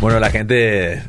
Bueno, 0.00 0.20
la 0.20 0.30
gente 0.30 1.02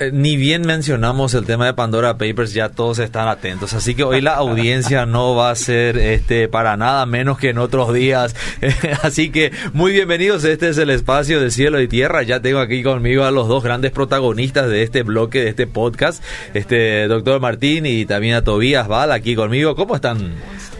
eh, 0.00 0.10
ni 0.12 0.36
bien 0.36 0.62
mencionamos 0.62 1.34
el 1.34 1.44
tema 1.44 1.66
de 1.66 1.74
Pandora 1.74 2.16
Papers, 2.16 2.54
ya 2.54 2.70
todos 2.70 2.98
están 2.98 3.28
atentos. 3.28 3.74
Así 3.74 3.94
que 3.94 4.02
hoy 4.02 4.20
la 4.20 4.34
audiencia 4.36 5.04
no 5.04 5.34
va 5.34 5.50
a 5.50 5.54
ser 5.54 5.98
este 5.98 6.48
para 6.48 6.76
nada 6.76 7.04
menos 7.06 7.38
que 7.38 7.50
en 7.50 7.58
otros 7.58 7.92
días. 7.92 8.34
Así 9.02 9.30
que 9.30 9.52
muy 9.72 9.92
bienvenidos. 9.92 10.44
Este 10.44 10.70
es 10.70 10.78
el 10.78 10.90
espacio 10.90 11.40
de 11.40 11.50
cielo 11.50 11.80
y 11.80 11.88
tierra. 11.88 12.22
Ya 12.22 12.40
tengo 12.40 12.60
aquí 12.60 12.82
conmigo 12.82 13.24
a 13.24 13.30
los 13.30 13.46
dos 13.46 13.62
grandes 13.62 13.92
protagonistas 13.92 14.68
de 14.68 14.82
este 14.82 15.02
bloque, 15.02 15.42
de 15.42 15.50
este 15.50 15.66
podcast, 15.66 16.22
este 16.54 17.06
doctor 17.06 17.40
Martín 17.40 17.84
y 17.86 18.06
también 18.06 18.36
a 18.36 18.42
Tobías 18.42 18.88
Val 18.88 19.12
aquí 19.12 19.34
conmigo. 19.34 19.76
¿Cómo 19.76 19.96
están? 19.96 20.34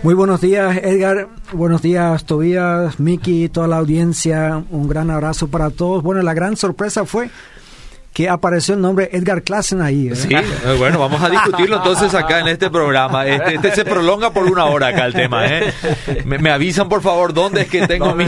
Muy 0.05 0.12
buenos 0.12 0.43
días, 0.43 0.77
Edgar. 0.82 1.29
Buenos 1.55 1.80
días, 1.80 2.27
Tobías, 2.27 3.00
Miki, 3.00 3.48
toda 3.48 3.68
la 3.68 3.79
audiencia. 3.79 4.62
Un 4.71 4.86
gran 4.86 5.11
abrazo 5.11 5.48
para 5.48 5.71
todos. 5.71 6.03
Bueno, 6.03 6.21
la 6.21 6.34
gran 6.34 6.59
sorpresa 6.59 7.07
fue 7.07 7.31
que 8.14 8.29
apareció 8.29 8.77
el 8.77 8.81
nombre 8.81 9.11
Edgar 9.13 9.43
Klassen 9.43 9.82
ahí. 9.82 10.09
¿eh? 10.09 10.14
Sí, 10.14 10.29
eh, 10.32 10.77
bueno, 10.79 11.00
vamos 11.00 11.21
a 11.21 11.29
discutirlo 11.29 11.79
entonces 11.79 12.14
acá 12.14 12.39
en 12.39 12.46
este 12.46 12.71
programa. 12.71 13.27
Este, 13.27 13.57
este, 13.57 13.75
se 13.75 13.85
prolonga 13.85 14.31
por 14.32 14.45
una 14.45 14.67
hora 14.67 14.89
acá 14.89 15.04
el 15.07 15.14
tema, 15.14 15.46
¿eh? 15.46 15.75
Me, 16.25 16.50
avisan, 16.50 16.89
por 16.89 17.03
favor, 17.03 17.35
dónde 17.35 17.63
es 17.63 17.68
que 17.68 17.89
tengo 17.89 18.14
mi... 18.14 18.25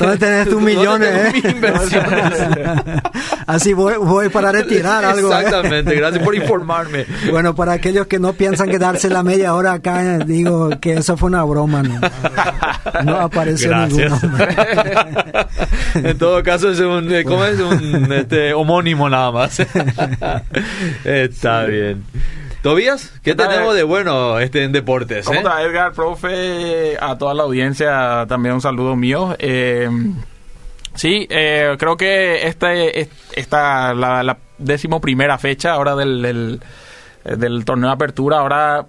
¿Dónde 0.00 0.16
tenés 0.16 0.48
tus 0.48 0.62
millones, 0.62 1.10
eh? 1.10 1.42
Inversiones. 1.50 2.32
Así 3.46 3.74
voy, 3.74 3.96
voy 3.98 4.30
para 4.30 4.50
retirar 4.50 5.04
algo. 5.04 5.30
Exactamente, 5.30 5.94
gracias 5.94 6.24
por 6.24 6.34
informarme. 6.34 7.04
Bueno, 7.30 7.54
para 7.54 7.72
aquellos 7.74 8.06
que 8.06 8.18
no 8.18 8.32
piensan 8.32 8.70
quedarse 8.70 9.10
la 9.10 9.22
media 9.22 9.54
hora 9.54 9.74
acá, 9.74 10.18
digo 10.20 10.70
que 10.80 10.94
eso 10.94 11.18
fue 11.18 11.28
una 11.28 11.44
broma, 11.44 11.82
¿no? 11.82 12.00
No 13.04 13.16
apareció 13.18 13.74
ninguno. 13.76 14.18
en 15.94 16.16
todo 16.16 16.42
caso, 16.42 16.70
es 16.70 16.80
un... 16.80 17.12
¿Cómo 17.24 17.44
es? 17.44 17.60
Un... 17.60 18.10
Este, 18.10 18.53
homónimo 18.54 19.08
nada 19.08 19.30
más. 19.30 19.60
Está 21.04 21.64
bien. 21.64 22.04
Tobías, 22.62 23.12
¿qué, 23.22 23.34
tenemos 23.34 23.74
de 23.74 23.82
bueno 23.82 24.38
este 24.38 24.64
en 24.64 24.72
deportes? 24.72 25.26
¿Cómo 25.26 25.36
eh? 25.36 25.42
está 25.42 25.62
Edgar, 25.62 25.92
profe? 25.92 26.96
A 26.98 27.18
toda 27.18 27.34
la 27.34 27.42
audiencia 27.42 28.24
también 28.26 28.54
un 28.54 28.62
saludo 28.62 28.96
mío. 28.96 29.36
Eh, 29.38 29.86
sí, 30.94 31.26
eh, 31.28 31.76
creo 31.78 31.98
que 31.98 32.46
esta, 32.46 32.72
esta 32.72 33.92
la, 33.92 34.22
la 34.22 34.38
décimo 34.56 34.98
primera 34.98 35.36
fecha 35.36 35.72
ahora 35.72 35.94
del, 35.94 36.22
del, 36.22 36.60
del 37.24 37.64
torneo 37.66 37.90
de 37.90 37.94
apertura, 37.94 38.38
ahora 38.38 38.86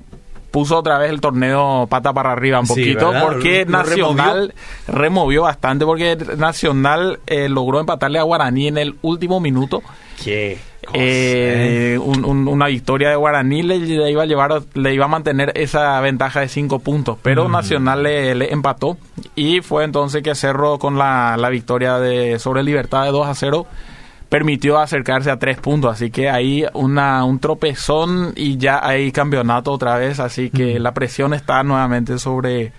puso 0.56 0.78
otra 0.78 0.98
vez 0.98 1.10
el 1.10 1.20
torneo 1.20 1.86
pata 1.90 2.14
para 2.14 2.32
arriba 2.32 2.62
un 2.62 2.68
poquito 2.68 3.12
porque 3.22 3.66
Nacional 3.66 4.54
removió? 4.88 5.42
bastante 5.42 5.84
porque 5.84 6.16
Nacional 6.38 7.20
eh, 7.28 7.50
logró 7.50 7.82
empatarle 7.82 8.20
a 8.20 8.24
Guaraní 8.24 8.70
en 8.70 8.78
el 8.78 8.96
último 9.02 9.42
minuto. 9.42 9.84
¿Qué? 10.24 10.58
Eh, 10.94 12.00
una 12.00 12.68
victoria 12.68 13.10
de 13.10 13.18
Guaraní 13.18 13.64
le, 13.64 13.76
iba 13.76 14.24
a 14.24 14.26
llevar 14.26 14.62
le 14.76 14.94
iba 14.94 15.04
a 15.04 15.10
mantener 15.10 15.52
esa 15.56 16.00
ventaja 16.00 16.40
de 16.40 16.48
cinco 16.48 16.80
puntos 16.80 17.18
pero 17.22 17.50
Nacional 17.50 18.04
le, 18.04 18.54
empató 18.54 18.98
y 19.36 19.60
fue 19.60 19.84
entonces 19.84 20.24
que 20.24 20.36
cerró 20.36 20.80
con 20.80 20.98
la, 20.98 21.36
la 21.38 21.50
victoria 21.50 21.98
de 21.98 22.40
sobre 22.40 22.64
Libertad 22.64 23.04
de 23.04 23.12
2 23.12 23.28
a 23.28 23.36
0 23.36 23.68
permitió 24.30 24.80
acercarse 24.80 25.32
a 25.32 25.40
tres 25.40 25.58
puntos. 25.58 25.94
Así 25.94 26.12
que 26.12 26.30
ahí 26.30 26.66
una, 26.74 27.24
un 27.24 27.40
tropezón 27.40 28.34
y 28.36 28.58
ya 28.58 28.86
hay 28.86 29.12
campeonato 29.12 29.72
otra 29.72 29.98
vez. 29.98 30.20
Así 30.20 30.50
que 30.50 30.80
la 30.80 30.94
presión 30.94 31.34
está 31.34 31.64
nuevamente 31.64 32.18
sobre, 32.18 32.72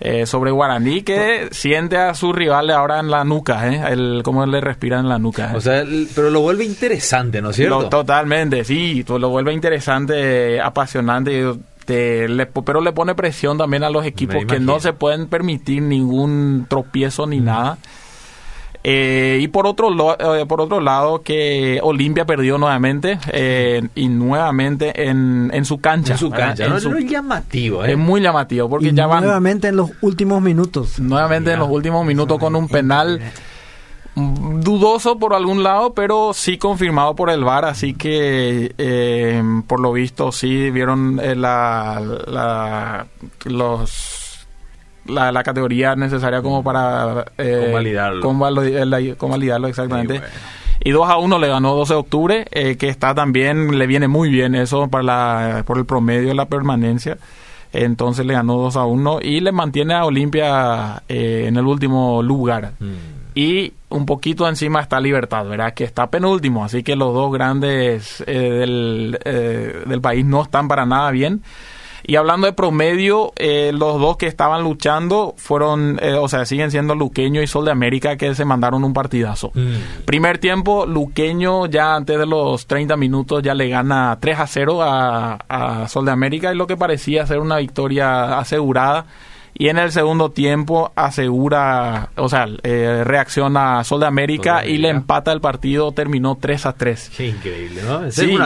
eh, 0.00 0.26
sobre 0.26 0.50
Guaraní, 0.50 1.02
que 1.02 1.48
siente 1.52 1.96
a 1.96 2.14
su 2.14 2.32
rival 2.32 2.70
ahora 2.70 3.00
en 3.00 3.10
la 3.10 3.24
nuca, 3.24 3.68
¿eh? 3.68 3.92
El, 3.92 4.20
cómo 4.22 4.44
le 4.46 4.60
respira 4.60 4.98
en 5.00 5.08
la 5.08 5.18
nuca. 5.18 5.52
¿eh? 5.52 5.56
O 5.56 5.60
sea, 5.60 5.84
pero 6.14 6.30
lo 6.30 6.40
vuelve 6.40 6.64
interesante, 6.64 7.40
¿no 7.40 7.50
es 7.50 7.56
cierto? 7.56 7.88
totalmente, 7.88 8.64
sí, 8.64 9.04
lo 9.08 9.28
vuelve 9.30 9.52
interesante, 9.52 10.60
apasionante. 10.60 11.54
pero 11.86 12.80
le 12.80 12.92
pone 12.92 13.14
presión 13.14 13.58
también 13.58 13.84
a 13.84 13.90
los 13.90 14.04
equipos 14.04 14.44
que 14.44 14.60
no 14.60 14.80
se 14.80 14.92
pueden 14.92 15.28
permitir 15.28 15.82
ningún 15.82 16.66
tropiezo 16.68 17.26
ni 17.26 17.40
nada. 17.40 17.78
Eh, 18.88 19.40
y 19.40 19.48
por 19.48 19.66
otro, 19.66 19.90
eh, 20.16 20.46
por 20.46 20.60
otro 20.60 20.80
lado, 20.80 21.20
que 21.22 21.80
Olimpia 21.82 22.24
perdió 22.24 22.56
nuevamente 22.56 23.18
eh, 23.32 23.82
y 23.96 24.08
nuevamente 24.08 25.08
en, 25.08 25.50
en 25.52 25.64
su 25.64 25.78
cancha. 25.78 26.12
En 26.12 26.18
su 26.20 26.30
cancha, 26.30 26.66
es 26.66 26.86
muy 26.86 27.08
llamativo. 27.08 27.84
Es 27.84 27.98
muy 27.98 28.20
llamativo 28.20 28.70
porque 28.70 28.92
ya 28.92 29.08
van. 29.08 29.24
Nuevamente 29.24 29.66
en 29.66 29.76
los 29.76 29.90
últimos 30.02 30.40
minutos. 30.40 31.00
Nuevamente 31.00 31.52
en 31.52 31.58
los 31.58 31.68
últimos 31.68 32.06
minutos 32.06 32.38
con 32.38 32.54
un 32.54 32.68
penal 32.68 33.20
dudoso 34.14 35.18
por 35.18 35.34
algún 35.34 35.64
lado, 35.64 35.92
pero 35.92 36.30
sí 36.32 36.56
confirmado 36.56 37.16
por 37.16 37.28
el 37.28 37.42
VAR, 37.42 37.64
así 37.64 37.92
que 37.94 38.72
por 39.66 39.80
lo 39.80 39.92
visto 39.92 40.30
sí 40.30 40.70
vieron 40.70 41.16
la, 41.16 42.00
la, 42.28 43.06
los 43.46 44.15
la, 45.08 45.42
categoría 45.42 45.96
necesaria 45.96 46.42
como 46.42 46.62
para 46.62 47.24
eh, 47.38 47.62
convalidarlo. 47.64 48.20
convalidarlo 49.16 49.68
exactamente. 49.68 50.20
Y 50.84 50.90
2 50.90 51.08
a 51.08 51.16
1 51.16 51.38
le 51.38 51.48
ganó 51.48 51.74
12 51.74 51.94
de 51.94 51.98
octubre, 51.98 52.46
eh, 52.50 52.76
que 52.76 52.88
está 52.88 53.14
también, 53.14 53.78
le 53.78 53.86
viene 53.86 54.08
muy 54.08 54.28
bien 54.28 54.54
eso 54.54 54.88
para 54.88 55.02
la, 55.02 55.64
por 55.66 55.78
el 55.78 55.86
promedio 55.86 56.28
de 56.28 56.34
la 56.34 56.46
permanencia. 56.46 57.18
Entonces 57.72 58.24
le 58.24 58.34
ganó 58.34 58.56
2 58.58 58.76
a 58.76 58.84
1 58.84 59.18
y 59.22 59.40
le 59.40 59.52
mantiene 59.52 59.94
a 59.94 60.04
Olimpia 60.04 61.02
eh, 61.08 61.46
en 61.48 61.56
el 61.56 61.66
último 61.66 62.22
lugar. 62.22 62.72
Mm. 62.78 62.94
Y 63.34 63.72
un 63.88 64.06
poquito 64.06 64.48
encima 64.48 64.80
está 64.80 65.00
Libertad, 65.00 65.46
¿verdad? 65.46 65.74
Que 65.74 65.84
está 65.84 66.08
penúltimo, 66.08 66.64
así 66.64 66.82
que 66.82 66.96
los 66.96 67.12
dos 67.12 67.32
grandes 67.32 68.24
del, 68.26 69.18
del 69.24 70.00
país 70.00 70.24
no 70.24 70.42
están 70.42 70.68
para 70.68 70.86
nada 70.86 71.10
bien. 71.10 71.42
Y 72.08 72.14
hablando 72.14 72.46
de 72.46 72.52
promedio, 72.52 73.32
eh, 73.34 73.72
los 73.74 74.00
dos 74.00 74.16
que 74.16 74.28
estaban 74.28 74.62
luchando 74.62 75.34
fueron, 75.36 75.98
eh, 76.00 76.14
o 76.14 76.28
sea, 76.28 76.46
siguen 76.46 76.70
siendo 76.70 76.94
Luqueño 76.94 77.42
y 77.42 77.48
Sol 77.48 77.64
de 77.64 77.72
América 77.72 78.16
que 78.16 78.32
se 78.36 78.44
mandaron 78.44 78.84
un 78.84 78.92
partidazo. 78.92 79.50
Mm. 79.54 80.04
Primer 80.04 80.38
tiempo, 80.38 80.86
Luqueño 80.86 81.66
ya 81.66 81.96
antes 81.96 82.16
de 82.16 82.26
los 82.26 82.68
30 82.68 82.96
minutos 82.96 83.42
ya 83.42 83.54
le 83.54 83.68
gana 83.68 84.18
3 84.20 84.38
a 84.38 84.46
0 84.46 84.82
a, 84.82 85.38
a 85.48 85.88
Sol 85.88 86.04
de 86.04 86.12
América 86.12 86.52
y 86.52 86.56
lo 86.56 86.68
que 86.68 86.76
parecía 86.76 87.26
ser 87.26 87.40
una 87.40 87.56
victoria 87.56 88.38
asegurada 88.38 89.06
y 89.58 89.68
en 89.68 89.78
el 89.78 89.90
segundo 89.90 90.30
tiempo 90.30 90.92
asegura, 90.94 92.10
o 92.16 92.28
sea, 92.28 92.46
eh, 92.62 93.02
reacciona 93.04 93.82
Sol 93.84 94.00
de 94.00 94.06
América 94.06 94.66
y 94.66 94.76
le 94.76 94.90
empata 94.90 95.32
el 95.32 95.40
partido, 95.40 95.92
terminó 95.92 96.36
3 96.38 96.66
a 96.66 96.72
3. 96.74 97.12
Qué 97.16 97.28
increíble, 97.28 97.82
¿no? 97.82 98.10
Sí. 98.10 98.36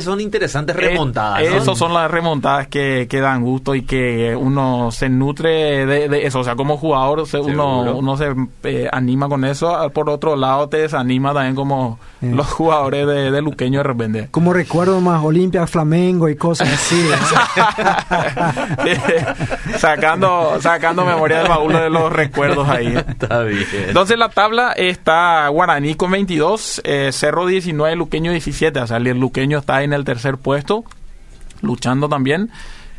son 0.00 0.20
interesantes 0.20 0.74
eh, 0.74 0.80
remontadas. 0.80 1.42
Esas 1.42 1.78
son 1.78 1.94
las 1.94 2.10
remontadas 2.10 2.66
que, 2.66 3.06
que, 3.08 3.20
dan 3.20 3.42
gusto 3.42 3.76
y 3.76 3.82
que 3.82 4.34
uno 4.34 4.90
se 4.90 5.08
nutre 5.08 5.86
de, 5.86 6.26
eso, 6.26 6.40
o 6.40 6.44
sea, 6.44 6.56
como 6.56 6.76
jugador 6.76 7.24
uno, 7.44 7.94
uno 7.94 8.16
se 8.16 8.34
eh, 8.64 8.88
anima 8.90 9.28
con 9.28 9.44
eso, 9.44 9.90
por 9.92 10.10
otro 10.10 10.34
lado 10.36 10.68
te 10.68 10.78
desanima 10.78 11.32
también 11.32 11.54
como 11.54 11.98
los 12.20 12.46
jugadores 12.48 13.06
de, 13.06 13.30
de, 13.30 13.40
Luqueño 13.42 13.78
de 13.78 13.84
repente. 13.84 14.28
Como 14.30 14.52
recuerdo 14.52 15.00
más 15.00 15.22
Olimpia, 15.22 15.66
Flamengo 15.66 16.28
y 16.28 16.36
cosas 16.36 16.68
así. 16.72 17.08
Sacando 19.78 20.39
sacando 20.60 21.04
memoria 21.04 21.38
del 21.38 21.48
baúl 21.48 21.72
de 21.72 21.90
los 21.90 22.12
recuerdos 22.12 22.68
ahí. 22.68 22.94
Está 23.08 23.42
bien. 23.42 23.64
Entonces 23.88 24.18
la 24.18 24.28
tabla 24.28 24.72
está 24.72 25.48
Guaraní 25.48 25.94
con 25.94 26.10
22, 26.10 26.82
eh, 26.84 27.10
Cerro 27.12 27.46
19, 27.46 27.96
Luqueño 27.96 28.30
17. 28.30 28.80
O 28.80 28.86
sea, 28.86 28.96
el 28.98 29.18
Luqueño 29.18 29.58
está 29.58 29.82
en 29.82 29.92
el 29.92 30.04
tercer 30.04 30.36
puesto, 30.36 30.84
luchando 31.62 32.08
también. 32.08 32.50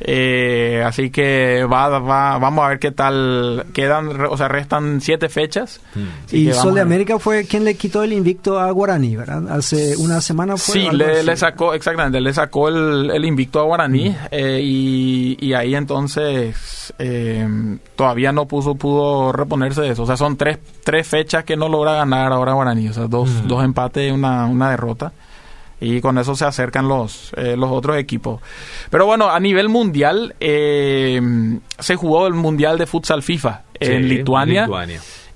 Eh, 0.03 0.83
así 0.85 1.09
que 1.11 1.63
va, 1.71 1.87
va, 1.99 2.37
vamos 2.37 2.65
a 2.65 2.69
ver 2.69 2.79
qué 2.79 2.91
tal 2.91 3.65
quedan, 3.73 4.25
o 4.25 4.35
sea, 4.37 4.47
restan 4.47 4.99
siete 5.01 5.29
fechas. 5.29 5.79
Hmm. 5.93 6.35
Y 6.35 6.51
Sol 6.53 6.73
de 6.73 6.81
América 6.81 7.19
fue 7.19 7.45
quien 7.45 7.63
le 7.63 7.75
quitó 7.75 8.03
el 8.03 8.13
invicto 8.13 8.59
a 8.59 8.71
Guaraní, 8.71 9.15
¿verdad? 9.15 9.49
Hace 9.49 9.95
una 9.97 10.21
semana 10.21 10.57
fue. 10.57 10.73
Sí, 10.73 10.89
le, 10.91 11.37
sacó, 11.37 11.73
exactamente, 11.73 12.19
le 12.19 12.33
sacó 12.33 12.69
el, 12.69 13.23
invicto 13.23 13.59
a 13.59 13.63
Guaraní 13.63 14.09
hmm. 14.09 14.15
eh, 14.31 14.59
y, 14.61 15.53
ahí 15.53 15.75
entonces 15.75 16.93
eh, 16.97 17.47
todavía 17.95 18.31
no 18.31 18.47
puso, 18.47 18.75
pudo 18.75 19.31
reponerse 19.31 19.81
de 19.81 19.89
eso. 19.89 20.03
O 20.03 20.07
sea, 20.07 20.17
son 20.17 20.37
tres, 20.37 20.57
tres 20.83 21.07
fechas 21.07 21.43
que 21.43 21.55
no 21.55 21.69
logra 21.69 21.93
ganar 21.93 22.31
ahora 22.31 22.53
Guaraní, 22.53 22.89
o 22.89 22.93
sea, 22.93 23.07
dos, 23.07 23.29
hmm. 23.29 23.47
dos 23.47 23.63
empates 23.63 24.09
y 24.09 24.11
una, 24.11 24.45
una 24.45 24.71
derrota 24.71 25.11
y 25.81 25.99
con 25.99 26.17
eso 26.19 26.35
se 26.35 26.45
acercan 26.45 26.87
los, 26.87 27.33
eh, 27.35 27.55
los 27.57 27.71
otros 27.71 27.97
equipos. 27.97 28.39
Pero 28.89 29.07
bueno, 29.07 29.29
a 29.31 29.39
nivel 29.39 29.67
mundial, 29.67 30.35
eh, 30.39 31.19
se 31.79 31.95
jugó 31.95 32.27
el 32.27 32.35
Mundial 32.35 32.77
de 32.77 32.85
Futsal 32.85 33.23
FIFA 33.23 33.63
en 33.79 34.07
Lituania. 34.07 34.67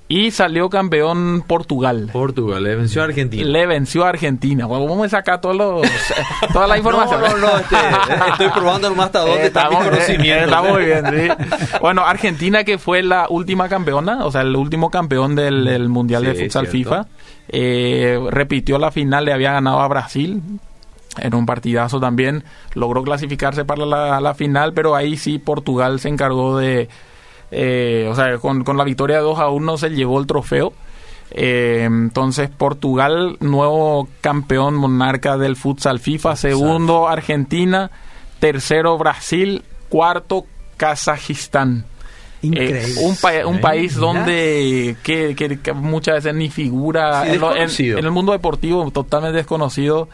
Y 0.08 0.30
salió 0.30 0.70
campeón 0.70 1.42
Portugal. 1.46 2.10
Portugal, 2.12 2.62
le 2.62 2.76
venció 2.76 3.02
a 3.02 3.06
Argentina. 3.06 3.44
Le 3.44 3.66
venció 3.66 4.04
a 4.04 4.10
Argentina. 4.10 4.66
Bueno, 4.66 4.86
vamos 4.86 5.06
a 5.06 5.08
sacar 5.08 5.40
todos 5.40 5.56
los, 5.56 5.82
toda 6.52 6.68
la 6.68 6.78
información. 6.78 7.20
no, 7.20 7.28
no, 7.28 7.38
no, 7.38 7.58
este, 7.58 7.76
estoy 8.30 8.48
probando 8.50 8.94
más 8.94 9.06
hasta 9.06 9.20
dónde 9.20 9.46
está 9.46 9.68
mi 9.68 9.76
conocimiento. 9.76 10.64
eh, 10.64 10.72
muy 10.72 10.84
bien, 10.84 11.04
sí. 11.10 11.76
Bueno, 11.80 12.06
Argentina 12.06 12.62
que 12.62 12.78
fue 12.78 13.02
la 13.02 13.26
última 13.28 13.68
campeona, 13.68 14.24
o 14.24 14.30
sea, 14.30 14.42
el 14.42 14.54
último 14.54 14.90
campeón 14.90 15.34
del, 15.34 15.64
del 15.64 15.88
Mundial 15.88 16.24
de 16.24 16.34
Futsal. 16.34 16.68
FIFA, 16.68 17.06
eh, 17.48 18.20
repitió 18.30 18.78
la 18.78 18.92
final, 18.92 19.24
le 19.24 19.32
había 19.32 19.52
ganado 19.52 19.80
a 19.80 19.88
Brasil 19.88 20.40
en 21.18 21.34
un 21.34 21.46
partidazo 21.46 21.98
también, 21.98 22.44
logró 22.74 23.02
clasificarse 23.02 23.64
para 23.64 23.86
la, 23.86 24.20
la 24.20 24.34
final, 24.34 24.72
pero 24.72 24.94
ahí 24.94 25.16
sí 25.16 25.38
Portugal 25.38 25.98
se 25.98 26.10
encargó 26.10 26.58
de, 26.58 26.88
eh, 27.50 28.08
o 28.10 28.14
sea, 28.14 28.38
con, 28.38 28.64
con 28.64 28.76
la 28.76 28.84
victoria 28.84 29.16
de 29.16 29.22
2 29.22 29.38
a 29.38 29.48
1 29.48 29.78
se 29.78 29.90
llevó 29.90 30.18
el 30.20 30.26
trofeo. 30.26 30.72
Eh, 31.32 31.82
entonces 31.86 32.48
Portugal, 32.50 33.36
nuevo 33.40 34.08
campeón 34.20 34.74
monarca 34.74 35.36
del 35.36 35.56
futsal 35.56 35.98
FIFA, 35.98 36.36
segundo 36.36 37.08
Argentina, 37.08 37.90
tercero 38.38 38.96
Brasil, 38.96 39.64
cuarto 39.88 40.44
Kazajistán. 40.76 41.84
Increíble. 42.42 42.82
Eh, 42.82 42.94
un, 43.02 43.16
pa- 43.16 43.46
un 43.46 43.60
país 43.60 43.94
donde 43.96 44.96
que, 45.02 45.34
que- 45.34 45.58
que 45.58 45.72
muchas 45.72 46.16
veces 46.16 46.34
ni 46.34 46.48
figura 46.50 47.24
Sí, 47.24 47.30
en, 47.32 47.40
lo- 47.40 47.48
en- 47.48 47.54
desconocido. 47.54 47.98
en 47.98 48.04
el 48.04 48.10
mundo 48.10 48.32
deportivo 48.32 48.90
totalmente 48.90 49.38
desconocido 49.38 50.08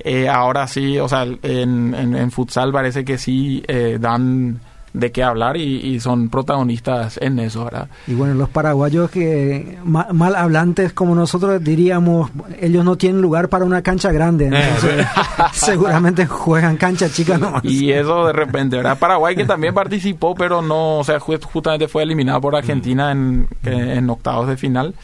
Eh, 0.00 0.28
ahora 0.28 0.66
sí 0.68 0.98
o 0.98 1.08
sea 1.08 1.22
en, 1.22 1.94
en, 1.94 2.14
en 2.16 2.30
futsal 2.30 2.72
parece 2.72 3.04
que 3.04 3.16
sí 3.18 3.62
eh, 3.68 3.96
dan 4.00 4.60
de 4.92 5.12
qué 5.12 5.22
hablar 5.22 5.56
y, 5.56 5.62
y 5.86 6.00
son 6.00 6.28
protagonistas 6.30 7.18
en 7.22 7.38
eso 7.38 7.64
¿verdad? 7.64 7.88
Y 8.06 8.14
bueno, 8.14 8.34
los 8.34 8.48
paraguayos 8.48 9.10
que 9.10 9.78
ma- 9.84 10.08
mal 10.12 10.34
hablantes 10.34 10.92
como 10.92 11.14
nosotros 11.14 11.62
diríamos, 11.62 12.30
ellos 12.60 12.84
no 12.84 12.96
tienen 12.96 13.20
lugar 13.20 13.48
para 13.48 13.64
una 13.64 13.82
cancha 13.82 14.10
grande. 14.12 14.46
entonces, 14.46 15.06
seguramente 15.52 16.26
juegan 16.26 16.76
cancha 16.76 17.08
chica 17.08 17.38
nomás. 17.38 17.64
y 17.64 17.92
eso 17.92 18.26
de 18.26 18.32
repente 18.32 18.76
¿verdad? 18.76 18.98
Paraguay 18.98 19.36
que 19.36 19.44
también 19.44 19.74
participó 19.74 20.34
pero 20.34 20.62
no 20.62 20.98
o 20.98 21.04
sea 21.04 21.18
ju- 21.20 21.42
justamente 21.42 21.88
fue 21.88 22.02
eliminado 22.02 22.40
por 22.40 22.56
Argentina 22.56 23.12
en, 23.12 23.46
en 23.64 24.08
octavos 24.10 24.48
de 24.48 24.56
final 24.56 24.94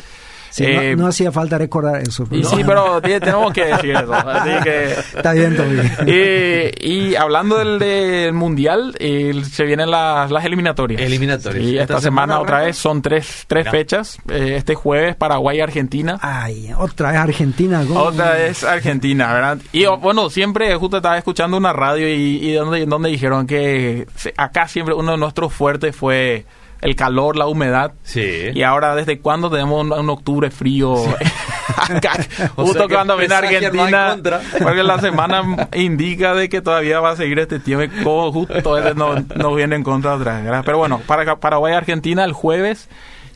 Sí, 0.55 0.63
Eh, 0.65 0.95
no, 0.97 1.09
hacía 1.09 1.33
falta 1.33 1.59
recordar 1.59 2.01
eso. 2.01 2.25
y 2.31 2.45
sí 2.45 2.63
pero 2.65 3.01
tenemos 3.03 3.53
que 3.53 3.65
decir 3.65 3.91
eso 3.91 4.15
así 4.15 4.51
que 4.63 4.85
Está 5.17 5.33
bien, 5.33 5.57
Toby. 5.57 5.81
Eh, 6.07 6.73
y 6.81 7.17
hablando 7.17 7.59
del, 7.59 7.81
del 7.81 8.33
mundial, 8.35 8.95
eh, 9.01 9.35
se 9.51 9.65
vienen 9.65 9.91
las, 9.91 10.31
las 10.31 10.45
eliminatorias. 10.45 11.01
Eliminatorias. 11.01 11.65
Y 11.65 11.71
esta, 11.79 11.95
Esta 11.95 12.01
semana, 12.03 12.35
semana 12.35 12.41
otra 12.41 12.61
vez 12.67 12.77
son 12.77 13.03
tres, 13.03 13.45
tres 13.49 13.69
fechas. 13.69 14.19
Eh, 14.29 14.55
este 14.57 14.77
jueves 14.77 15.17
Paraguay 15.17 15.59
y 15.59 15.61
Argentina. 15.61 16.19
Ay, 16.23 16.71
otra 16.79 17.11
vez 17.11 17.19
Argentina. 17.21 17.83
¿cómo? 17.89 18.01
Otra 18.01 18.31
vez 18.35 18.63
Argentina, 18.63 19.33
¿verdad? 19.33 19.59
Y 19.73 19.87
oh, 19.87 19.97
bueno, 19.99 20.31
siempre 20.31 20.73
justo 20.77 20.99
estaba 20.99 21.19
escuchando 21.19 21.57
una 21.57 21.73
radio 21.73 22.09
y, 22.09 22.39
y 22.49 22.53
donde, 22.53 22.87
donde 22.87 23.11
dijeron 23.11 23.49
que 23.49 24.07
se- 24.15 24.33
acá 24.37 24.69
siempre 24.69 24.95
uno 24.95 25.11
de 25.13 25.19
nuestros 25.19 25.53
fuertes 25.53 25.97
fue 25.97 26.45
el 26.85 26.97
calor, 26.97 27.37
la 27.37 27.47
humedad. 27.47 27.95
Sí. 28.03 28.51
Y 28.55 28.63
ahora, 28.63 28.95
¿desde 28.95 29.19
cuándo 29.19 29.51
tenemos 29.51 29.81
un, 29.81 29.93
un 29.93 30.11
octubre 30.11 30.51
frío? 30.51 30.95
Acá, 31.77 32.13
justo 32.57 32.89
cuando 32.89 33.17
viene 33.17 33.35
Argentina, 33.35 34.17
porque 34.63 34.83
la 34.83 35.01
semana 35.01 35.69
indica 35.75 36.35
de 36.35 36.51
que 36.51 36.61
todavía 36.61 37.01
va 37.01 37.13
a 37.13 37.17
seguir 37.17 37.39
este 37.39 37.59
tiempo, 37.59 37.85
y 37.85 38.05
como 38.05 38.31
justo 38.33 38.79
ese 38.79 38.95
no, 38.95 39.15
no 39.35 39.55
viene 39.55 39.77
en 39.77 39.83
contra 39.83 40.15
otra 40.15 40.35
vez, 40.35 40.45
¿verdad? 40.45 40.63
Pero 40.65 40.77
bueno, 40.77 41.01
para 41.07 41.37
Paraguay-Argentina 41.37 42.23
el 42.23 42.33
jueves, 42.33 42.89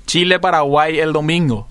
Chile-Paraguay 0.06 1.00
el 1.00 1.15
domingo. 1.15 1.69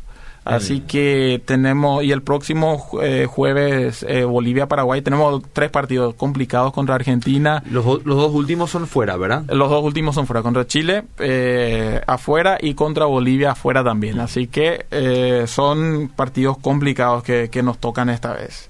Así 0.47 0.81
que 0.81 1.41
tenemos, 1.45 2.03
y 2.03 2.11
el 2.11 2.21
próximo 2.21 2.83
eh, 3.01 3.27
jueves 3.29 4.05
eh, 4.07 4.23
Bolivia-Paraguay, 4.23 5.01
tenemos 5.01 5.41
tres 5.53 5.69
partidos 5.69 6.15
complicados 6.15 6.73
contra 6.73 6.95
Argentina. 6.95 7.63
Los, 7.69 7.85
dos 7.85 8.33
últimos 8.33 8.71
son 8.71 8.87
fuera, 8.87 9.17
¿verdad? 9.17 9.43
Los 9.49 9.69
dos 9.69 9.83
últimos 9.83 10.15
son 10.15 10.25
fuera, 10.25 10.41
contra 10.41 10.65
Chile 10.65 11.03
eh, 11.19 12.01
afuera 12.07 12.57
y 12.61 12.73
contra 12.73 13.05
Bolivia 13.05 13.51
afuera 13.51 13.83
también. 13.83 14.19
Así 14.19 14.47
que 14.47 14.85
eh, 14.91 15.43
son 15.47 16.11
partidos 16.15 16.57
complicados 16.57 17.23
que, 17.23 17.49
que 17.49 17.63
nos 17.63 17.77
tocan 17.77 18.09
esta 18.09 18.33
vez. 18.33 18.69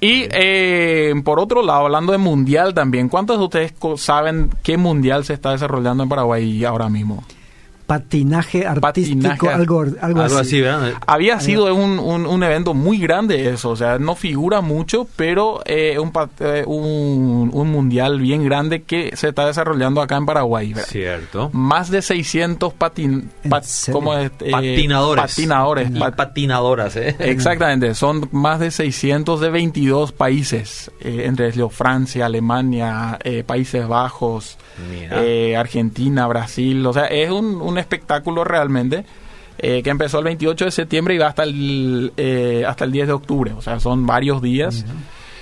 Y 0.00 0.26
eh, 0.30 1.12
por 1.24 1.38
otro 1.38 1.62
lado, 1.62 1.84
hablando 1.84 2.12
de 2.12 2.18
mundial 2.18 2.72
también, 2.72 3.10
¿cuántos 3.10 3.38
de 3.38 3.44
ustedes 3.44 3.74
saben 3.96 4.50
qué 4.62 4.78
mundial 4.78 5.24
se 5.24 5.34
está 5.34 5.50
desarrollando 5.50 6.02
en 6.02 6.08
Paraguay 6.08 6.64
ahora 6.64 6.88
mismo? 6.88 7.22
Patinaje 7.90 8.66
artístico, 8.68 9.20
Patinaje. 9.20 9.48
algo, 9.48 9.80
algo, 9.80 9.98
Algo 10.00 10.22
así. 10.22 10.36
así, 10.36 10.60
¿verdad? 10.60 10.92
Había 11.08 11.40
sido 11.40 11.74
un, 11.74 11.98
un, 11.98 12.24
un 12.24 12.42
evento 12.44 12.72
muy 12.72 12.98
grande 12.98 13.50
eso, 13.50 13.70
o 13.70 13.76
sea, 13.76 13.98
no 13.98 14.14
figura 14.14 14.60
mucho, 14.60 15.08
pero 15.16 15.60
eh, 15.64 15.98
un, 15.98 16.12
pat- 16.12 16.40
eh, 16.40 16.62
un, 16.66 17.50
un 17.52 17.68
mundial 17.70 18.20
bien 18.20 18.44
grande 18.44 18.82
que 18.84 19.10
se 19.16 19.30
está 19.30 19.44
desarrollando 19.46 20.00
acá 20.00 20.16
en 20.16 20.24
Paraguay. 20.26 20.72
¿verdad? 20.72 20.88
Cierto. 20.88 21.50
Más 21.52 21.90
de 21.90 22.00
600 22.00 22.72
patin, 22.74 23.28
¿En 23.42 23.50
pat- 23.50 23.64
es? 23.64 23.88
Eh, 23.88 24.50
Patinadores. 24.52 25.24
Patinadores. 25.24 25.90
Y 25.90 25.98
pat- 25.98 26.14
patinadoras, 26.14 26.94
¿eh? 26.94 27.16
Exactamente, 27.18 27.94
son 27.96 28.28
más 28.30 28.60
de 28.60 28.70
600 28.70 29.40
de 29.40 29.50
22 29.50 30.12
países, 30.12 30.92
eh, 31.00 31.24
entre 31.26 31.48
ellos 31.48 31.72
Francia, 31.74 32.26
Alemania, 32.26 33.18
eh, 33.24 33.42
Países 33.44 33.88
Bajos, 33.88 34.58
eh, 35.10 35.56
Argentina, 35.56 36.26
Brasil, 36.28 36.86
o 36.86 36.92
sea, 36.92 37.06
es 37.06 37.30
un, 37.30 37.60
un 37.60 37.79
espectáculo 37.80 38.44
realmente 38.44 39.04
eh, 39.62 39.82
que 39.82 39.90
empezó 39.90 40.18
el 40.20 40.24
28 40.24 40.64
de 40.64 40.70
septiembre 40.70 41.14
y 41.14 41.18
va 41.18 41.26
hasta 41.26 41.42
el, 41.42 42.12
eh, 42.16 42.64
hasta 42.66 42.86
el 42.86 42.92
10 42.92 43.08
de 43.08 43.12
octubre, 43.12 43.52
o 43.52 43.60
sea, 43.60 43.78
son 43.78 44.06
varios 44.06 44.40
días. 44.40 44.86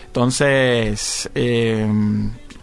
Entonces, 0.06 1.30
eh, 1.36 1.86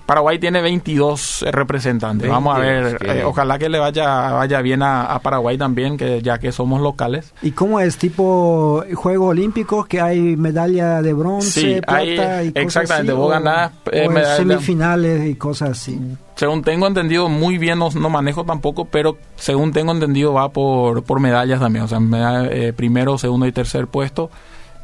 Paraguay 0.05 0.37
tiene 0.37 0.61
22 0.61 1.45
representantes. 1.51 2.29
Vamos 2.29 2.55
a 2.55 2.59
ver, 2.59 2.83
22, 2.83 3.01
qué 3.13 3.19
eh, 3.21 3.23
ojalá 3.25 3.57
que 3.57 3.69
le 3.69 3.79
vaya, 3.79 4.31
vaya 4.33 4.61
bien 4.61 4.83
a, 4.83 5.05
a 5.05 5.19
Paraguay 5.19 5.57
también, 5.57 5.97
que 5.97 6.21
ya 6.21 6.37
que 6.37 6.51
somos 6.51 6.79
locales. 6.81 7.33
¿Y 7.41 7.51
cómo 7.51 7.79
es? 7.79 7.97
¿Tipo 7.97 8.83
Juegos 8.93 9.29
Olímpicos 9.31 9.87
que 9.87 9.99
hay 10.01 10.19
medalla 10.37 11.01
de 11.01 11.13
bronce, 11.13 11.49
Sí, 11.59 11.81
plata 11.81 11.97
hay- 11.97 12.47
y 12.47 12.51
cosas 12.51 12.65
exactamente, 12.83 13.11
así? 13.13 13.17
vos 13.19 13.27
¿O- 13.27 13.29
ganás, 13.31 13.71
eh, 13.91 14.07
medalla- 14.07 14.35
semifinales 14.37 15.27
y 15.27 15.35
cosas 15.35 15.71
así. 15.71 15.99
Según 16.35 16.61
tengo 16.63 16.85
entendido, 16.85 17.27
muy 17.29 17.57
bien 17.57 17.79
no, 17.79 17.89
no 17.91 18.09
manejo 18.09 18.43
tampoco, 18.43 18.85
pero 18.85 19.17
según 19.37 19.71
tengo 19.71 19.91
entendido 19.91 20.33
va 20.33 20.49
por, 20.49 21.03
por 21.03 21.19
medallas 21.19 21.59
también. 21.59 21.85
O 21.85 21.87
sea, 21.87 21.99
medalla- 21.99 22.47
eh, 22.51 22.73
primero, 22.73 23.17
segundo 23.17 23.47
y 23.47 23.51
tercer 23.51 23.87
puesto 23.87 24.29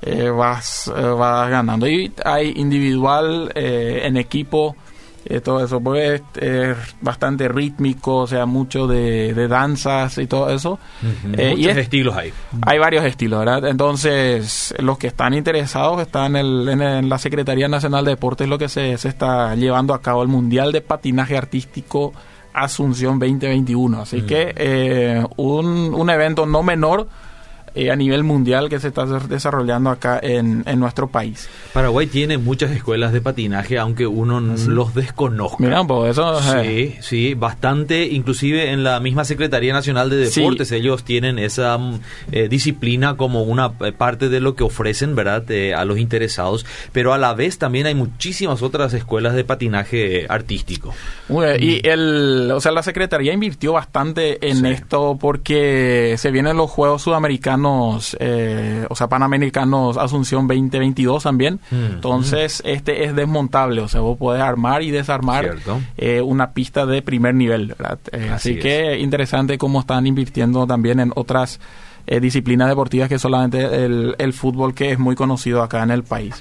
eh, 0.01 0.29
vas, 0.31 0.91
eh, 0.95 0.99
vas 1.01 1.47
ganando. 1.51 1.87
Y 1.87 2.11
hay 2.25 2.53
individual, 2.55 3.51
eh, 3.53 4.01
en 4.05 4.17
equipo, 4.17 4.75
eh, 5.25 5.39
todo 5.41 5.63
eso. 5.63 5.79
Pues 5.79 6.21
es 6.39 6.77
bastante 7.01 7.47
rítmico, 7.47 8.17
o 8.17 8.27
sea, 8.27 8.45
mucho 8.45 8.87
de, 8.87 9.33
de 9.33 9.47
danzas 9.47 10.17
y 10.17 10.27
todo 10.27 10.49
eso. 10.49 10.79
Eh, 11.37 11.53
y 11.57 11.67
es- 11.67 11.77
estilos 11.77 12.15
hay. 12.15 12.33
hay 12.63 12.79
varios 12.79 13.05
estilos, 13.05 13.39
¿verdad? 13.39 13.65
Entonces, 13.69 14.73
los 14.79 14.97
que 14.97 15.07
están 15.07 15.33
interesados 15.33 16.01
están 16.01 16.35
en, 16.35 16.45
el- 16.45 16.69
en 16.69 16.81
el- 16.81 17.09
la 17.09 17.17
Secretaría 17.17 17.67
Nacional 17.67 18.03
de 18.05 18.11
Deportes, 18.11 18.47
lo 18.47 18.57
que 18.57 18.67
se, 18.69 18.97
se 18.97 19.09
está 19.09 19.55
llevando 19.55 19.93
a 19.93 20.01
cabo 20.01 20.21
el 20.23 20.27
Mundial 20.27 20.71
de 20.71 20.81
Patinaje 20.81 21.37
Artístico 21.37 22.13
Asunción 22.53 23.17
2021. 23.19 24.01
Así 24.01 24.21
Mm. 24.23 24.25
que 24.25 24.53
eh, 24.57 25.23
un, 25.37 25.93
un 25.93 26.09
evento 26.09 26.45
no 26.45 26.63
menor 26.63 27.07
eh, 27.75 27.91
a 27.91 27.95
nivel 27.95 28.23
mundial 28.23 28.69
que 28.69 28.79
se 28.79 28.89
está 28.89 29.05
desarrollando 29.05 29.89
acá 29.89 30.19
en, 30.21 30.63
en 30.65 30.79
nuestro 30.79 31.07
país. 31.07 31.49
Paraguay 31.73 32.07
tiene 32.07 32.37
muchas 32.37 32.71
escuelas 32.71 33.13
de 33.13 33.21
patinaje, 33.21 33.77
aunque 33.79 34.05
uno 34.07 34.39
n- 34.39 34.55
los 34.67 34.93
desconozca. 34.93 35.57
Mira, 35.63 35.83
pues 35.83 36.11
eso... 36.11 36.39
Sí, 36.41 36.95
sí, 37.01 37.33
bastante, 37.33 38.05
inclusive 38.07 38.71
en 38.71 38.83
la 38.83 38.99
misma 38.99 39.23
Secretaría 39.25 39.73
Nacional 39.73 40.09
de 40.09 40.25
Sí. 40.27 40.41
Deportes, 40.41 40.71
ellos 40.71 41.03
tienen 41.03 41.39
esa 41.39 41.77
mm, 41.77 41.99
eh, 42.31 42.47
disciplina 42.49 43.15
como 43.17 43.43
una 43.43 43.71
eh, 43.85 43.91
parte 43.91 44.29
de 44.29 44.39
lo 44.39 44.55
que 44.55 44.63
ofrecen, 44.63 45.15
¿verdad?, 45.15 45.49
Eh, 45.51 45.73
a 45.73 45.85
los 45.85 45.97
interesados, 45.97 46.65
pero 46.91 47.13
a 47.13 47.17
la 47.17 47.33
vez 47.33 47.57
también 47.57 47.85
hay 47.85 47.95
muchísimas 47.95 48.61
otras 48.61 48.93
escuelas 48.93 49.33
de 49.35 49.43
patinaje 49.43 50.25
artístico. 50.29 50.93
Y 51.59 51.87
el, 51.87 52.51
o 52.53 52.59
sea, 52.61 52.71
la 52.71 52.83
Secretaría 52.83 53.33
invirtió 53.33 53.73
bastante 53.73 54.45
en 54.49 54.57
Sí. 54.57 54.67
esto 54.67 55.17
porque 55.19 56.15
se 56.17 56.31
vienen 56.31 56.57
los 56.57 56.69
Juegos 56.69 57.01
Sudamericanos, 57.03 57.60
eh, 58.19 58.85
o 58.89 58.95
sea, 58.95 59.07
Panamericanos 59.07 59.97
Asunción 59.97 60.47
2022 60.47 61.23
también. 61.23 61.59
Mm. 61.71 61.85
Entonces, 61.93 62.61
este 62.65 63.05
es 63.05 63.15
desmontable, 63.15 63.81
o 63.81 63.87
sea, 63.87 64.01
vos 64.01 64.17
podés 64.17 64.41
armar 64.41 64.83
y 64.83 64.91
desarmar 64.91 65.57
eh, 65.97 66.21
una 66.21 66.51
pista 66.51 66.85
de 66.85 67.01
primer 67.01 67.35
nivel, 67.35 67.67
¿verdad? 67.67 67.99
Eh, 68.11 68.29
así 68.33 68.51
Así 68.51 68.59
que 68.59 68.97
interesante 68.99 69.57
cómo 69.57 69.79
están 69.79 70.07
invirtiendo 70.07 70.67
también 70.67 70.99
en 70.99 71.11
otras 71.15 71.59
eh, 72.07 72.19
disciplinas 72.19 72.67
deportivas 72.67 73.07
que 73.07 73.19
solamente 73.19 73.85
el, 73.85 74.15
el 74.17 74.33
fútbol 74.33 74.73
que 74.73 74.91
es 74.91 74.99
muy 74.99 75.15
conocido 75.15 75.61
acá 75.61 75.83
en 75.83 75.91
el 75.91 76.03
país. 76.03 76.35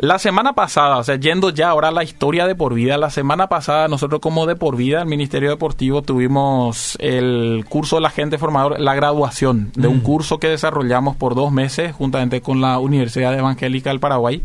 La 0.00 0.20
semana 0.20 0.52
pasada, 0.52 0.98
o 0.98 1.02
sea, 1.02 1.16
yendo 1.16 1.50
ya 1.50 1.70
ahora 1.70 1.88
a 1.88 1.90
la 1.90 2.04
historia 2.04 2.46
de 2.46 2.54
por 2.54 2.72
vida, 2.72 2.96
la 2.98 3.10
semana 3.10 3.48
pasada 3.48 3.88
nosotros 3.88 4.20
como 4.20 4.46
de 4.46 4.54
por 4.54 4.76
vida, 4.76 5.00
el 5.02 5.08
Ministerio 5.08 5.50
Deportivo, 5.50 6.02
tuvimos 6.02 6.96
el 7.00 7.64
curso 7.68 7.96
de 7.96 8.02
la 8.02 8.10
gente 8.10 8.38
formador, 8.38 8.78
la 8.78 8.94
graduación 8.94 9.72
de 9.74 9.88
un 9.88 9.96
Mm. 9.96 10.02
curso 10.02 10.38
que 10.38 10.46
desarrollamos 10.48 11.16
por 11.16 11.34
dos 11.34 11.50
meses 11.50 11.92
juntamente 11.96 12.40
con 12.42 12.60
la 12.60 12.78
Universidad 12.78 13.36
Evangélica 13.36 13.90
del 13.90 13.98
Paraguay. 13.98 14.40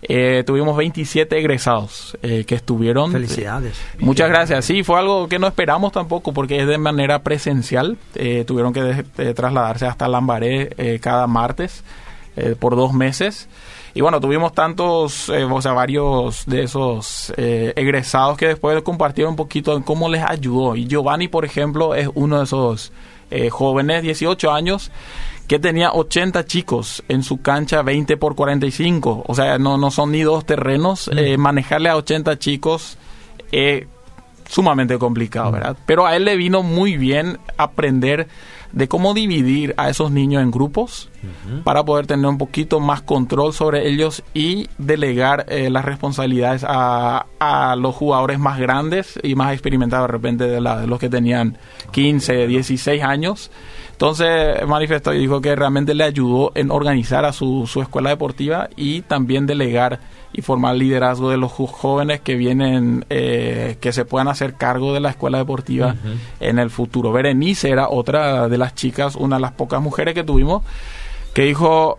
Eh, 0.00 0.44
tuvimos 0.46 0.74
27 0.78 1.38
egresados 1.38 2.16
eh, 2.22 2.44
que 2.46 2.54
estuvieron. 2.54 3.12
Felicidades. 3.12 3.76
Muchas 3.98 4.30
gracias. 4.30 4.64
Sí, 4.64 4.82
fue 4.82 4.98
algo 4.98 5.28
que 5.28 5.38
no 5.38 5.46
esperamos 5.46 5.92
tampoco 5.92 6.32
porque 6.32 6.58
es 6.62 6.66
de 6.66 6.78
manera 6.78 7.18
presencial. 7.22 7.98
Eh, 8.14 8.44
tuvieron 8.46 8.72
que 8.72 8.82
de- 8.82 9.04
de 9.16 9.34
trasladarse 9.34 9.84
hasta 9.84 10.08
Lambaré 10.08 10.70
eh, 10.78 11.00
cada 11.02 11.26
martes 11.26 11.84
eh, 12.36 12.54
por 12.58 12.76
dos 12.76 12.94
meses. 12.94 13.48
Y 13.96 14.02
bueno, 14.02 14.20
tuvimos 14.20 14.52
tantos, 14.52 15.30
eh, 15.30 15.44
o 15.44 15.62
sea, 15.62 15.72
varios 15.72 16.44
de 16.44 16.64
esos 16.64 17.32
eh, 17.38 17.72
egresados 17.76 18.36
que 18.36 18.48
después 18.48 18.82
compartieron 18.82 19.30
un 19.30 19.36
poquito 19.36 19.74
en 19.74 19.82
cómo 19.82 20.10
les 20.10 20.22
ayudó. 20.22 20.76
Y 20.76 20.86
Giovanni, 20.86 21.28
por 21.28 21.46
ejemplo, 21.46 21.94
es 21.94 22.06
uno 22.12 22.36
de 22.36 22.44
esos 22.44 22.92
eh, 23.30 23.48
jóvenes, 23.48 24.02
18 24.02 24.52
años, 24.52 24.90
que 25.48 25.58
tenía 25.58 25.92
80 25.92 26.44
chicos 26.44 27.04
en 27.08 27.22
su 27.22 27.40
cancha 27.40 27.80
20 27.80 28.18
por 28.18 28.34
45. 28.34 29.24
O 29.26 29.34
sea, 29.34 29.56
no, 29.56 29.78
no 29.78 29.90
son 29.90 30.12
ni 30.12 30.20
dos 30.20 30.44
terrenos. 30.44 31.10
Eh, 31.16 31.38
manejarle 31.38 31.88
a 31.88 31.96
80 31.96 32.38
chicos 32.38 32.98
es 33.50 33.86
sumamente 34.46 34.98
complicado, 34.98 35.52
¿verdad? 35.52 35.74
Pero 35.86 36.04
a 36.04 36.16
él 36.16 36.26
le 36.26 36.36
vino 36.36 36.62
muy 36.62 36.98
bien 36.98 37.38
aprender 37.56 38.28
de 38.72 38.88
cómo 38.88 39.14
dividir 39.14 39.74
a 39.76 39.88
esos 39.88 40.10
niños 40.10 40.42
en 40.42 40.50
grupos 40.50 41.08
para 41.64 41.84
poder 41.84 42.06
tener 42.06 42.26
un 42.26 42.38
poquito 42.38 42.78
más 42.78 43.02
control 43.02 43.52
sobre 43.52 43.88
ellos 43.88 44.22
y 44.32 44.68
delegar 44.78 45.46
eh, 45.48 45.70
las 45.70 45.84
responsabilidades 45.84 46.64
a, 46.68 47.26
a 47.40 47.74
los 47.76 47.94
jugadores 47.96 48.38
más 48.38 48.58
grandes 48.60 49.18
y 49.22 49.34
más 49.34 49.52
experimentados 49.52 50.06
de 50.08 50.12
repente 50.12 50.44
de, 50.46 50.60
la- 50.60 50.80
de 50.80 50.86
los 50.86 50.98
que 51.00 51.08
tenían 51.08 51.58
15, 51.90 52.46
16 52.46 53.02
años. 53.02 53.50
Entonces 53.96 54.66
manifestó 54.66 55.14
y 55.14 55.18
dijo 55.18 55.40
que 55.40 55.56
realmente 55.56 55.94
le 55.94 56.04
ayudó 56.04 56.52
en 56.54 56.70
organizar 56.70 57.24
a 57.24 57.32
su, 57.32 57.66
su 57.66 57.80
escuela 57.80 58.10
deportiva 58.10 58.68
y 58.76 59.00
también 59.00 59.46
delegar 59.46 60.00
y 60.34 60.42
formar 60.42 60.76
liderazgo 60.76 61.30
de 61.30 61.38
los 61.38 61.50
jóvenes 61.50 62.20
que 62.20 62.34
vienen, 62.34 63.06
eh, 63.08 63.78
que 63.80 63.94
se 63.94 64.04
puedan 64.04 64.28
hacer 64.28 64.56
cargo 64.56 64.92
de 64.92 65.00
la 65.00 65.08
escuela 65.08 65.38
deportiva 65.38 65.94
en 66.40 66.58
el 66.58 66.68
futuro. 66.68 67.10
Berenice 67.10 67.70
era 67.70 67.88
otra 67.88 68.46
de 68.50 68.58
las 68.58 68.74
chicas, 68.74 69.16
una 69.16 69.36
de 69.36 69.42
las 69.42 69.52
pocas 69.52 69.80
mujeres 69.80 70.12
que 70.12 70.24
tuvimos, 70.24 70.62
que 71.32 71.44
dijo, 71.44 71.98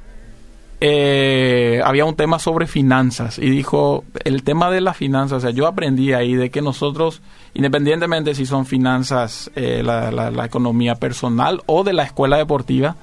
eh, 0.82 1.82
había 1.84 2.06
un 2.06 2.16
tema 2.16 2.38
sobre 2.38 2.68
finanzas 2.68 3.40
y 3.40 3.50
dijo, 3.50 4.04
el 4.24 4.44
tema 4.44 4.70
de 4.70 4.82
las 4.82 4.98
finanzas, 4.98 5.40
o 5.40 5.42
sea, 5.42 5.50
yo 5.50 5.66
aprendí 5.66 6.14
ahí 6.14 6.36
de 6.36 6.52
que 6.52 6.62
nosotros, 6.62 7.24
independientemente 7.54 8.36
si 8.36 8.46
son 8.46 8.66
finanzas, 8.66 9.50
eh, 9.56 9.82
la, 9.84 10.12
la- 10.12 10.32
la 10.32 10.46
economía 10.46 10.96
personal 10.96 11.62
o 11.66 11.84
de 11.84 11.94
la 11.94 12.04
escuela 12.04 12.38
deportiva, 12.38 12.96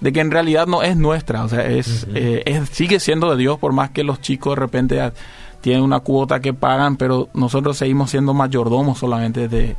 de 0.00 0.12
que 0.12 0.20
en 0.20 0.30
realidad 0.30 0.66
no 0.66 0.82
es 0.82 0.96
nuestra, 0.96 1.44
o 1.44 1.48
sea, 1.48 1.66
es, 1.66 2.06
eh, 2.14 2.42
es- 2.46 2.70
sigue 2.70 3.00
siendo 3.00 3.30
de 3.30 3.36
Dios 3.36 3.58
por 3.58 3.72
más 3.72 3.90
que 3.90 4.02
los 4.04 4.20
chicos 4.20 4.54
de 4.56 4.60
repente 4.60 5.12
tienen 5.60 5.82
una 5.82 6.00
cuota 6.00 6.40
que 6.40 6.54
pagan, 6.54 6.96
pero 6.96 7.28
nosotros 7.34 7.76
seguimos 7.76 8.10
siendo 8.10 8.32
mayordomos 8.32 8.98
solamente 8.98 9.46
de, 9.46 9.76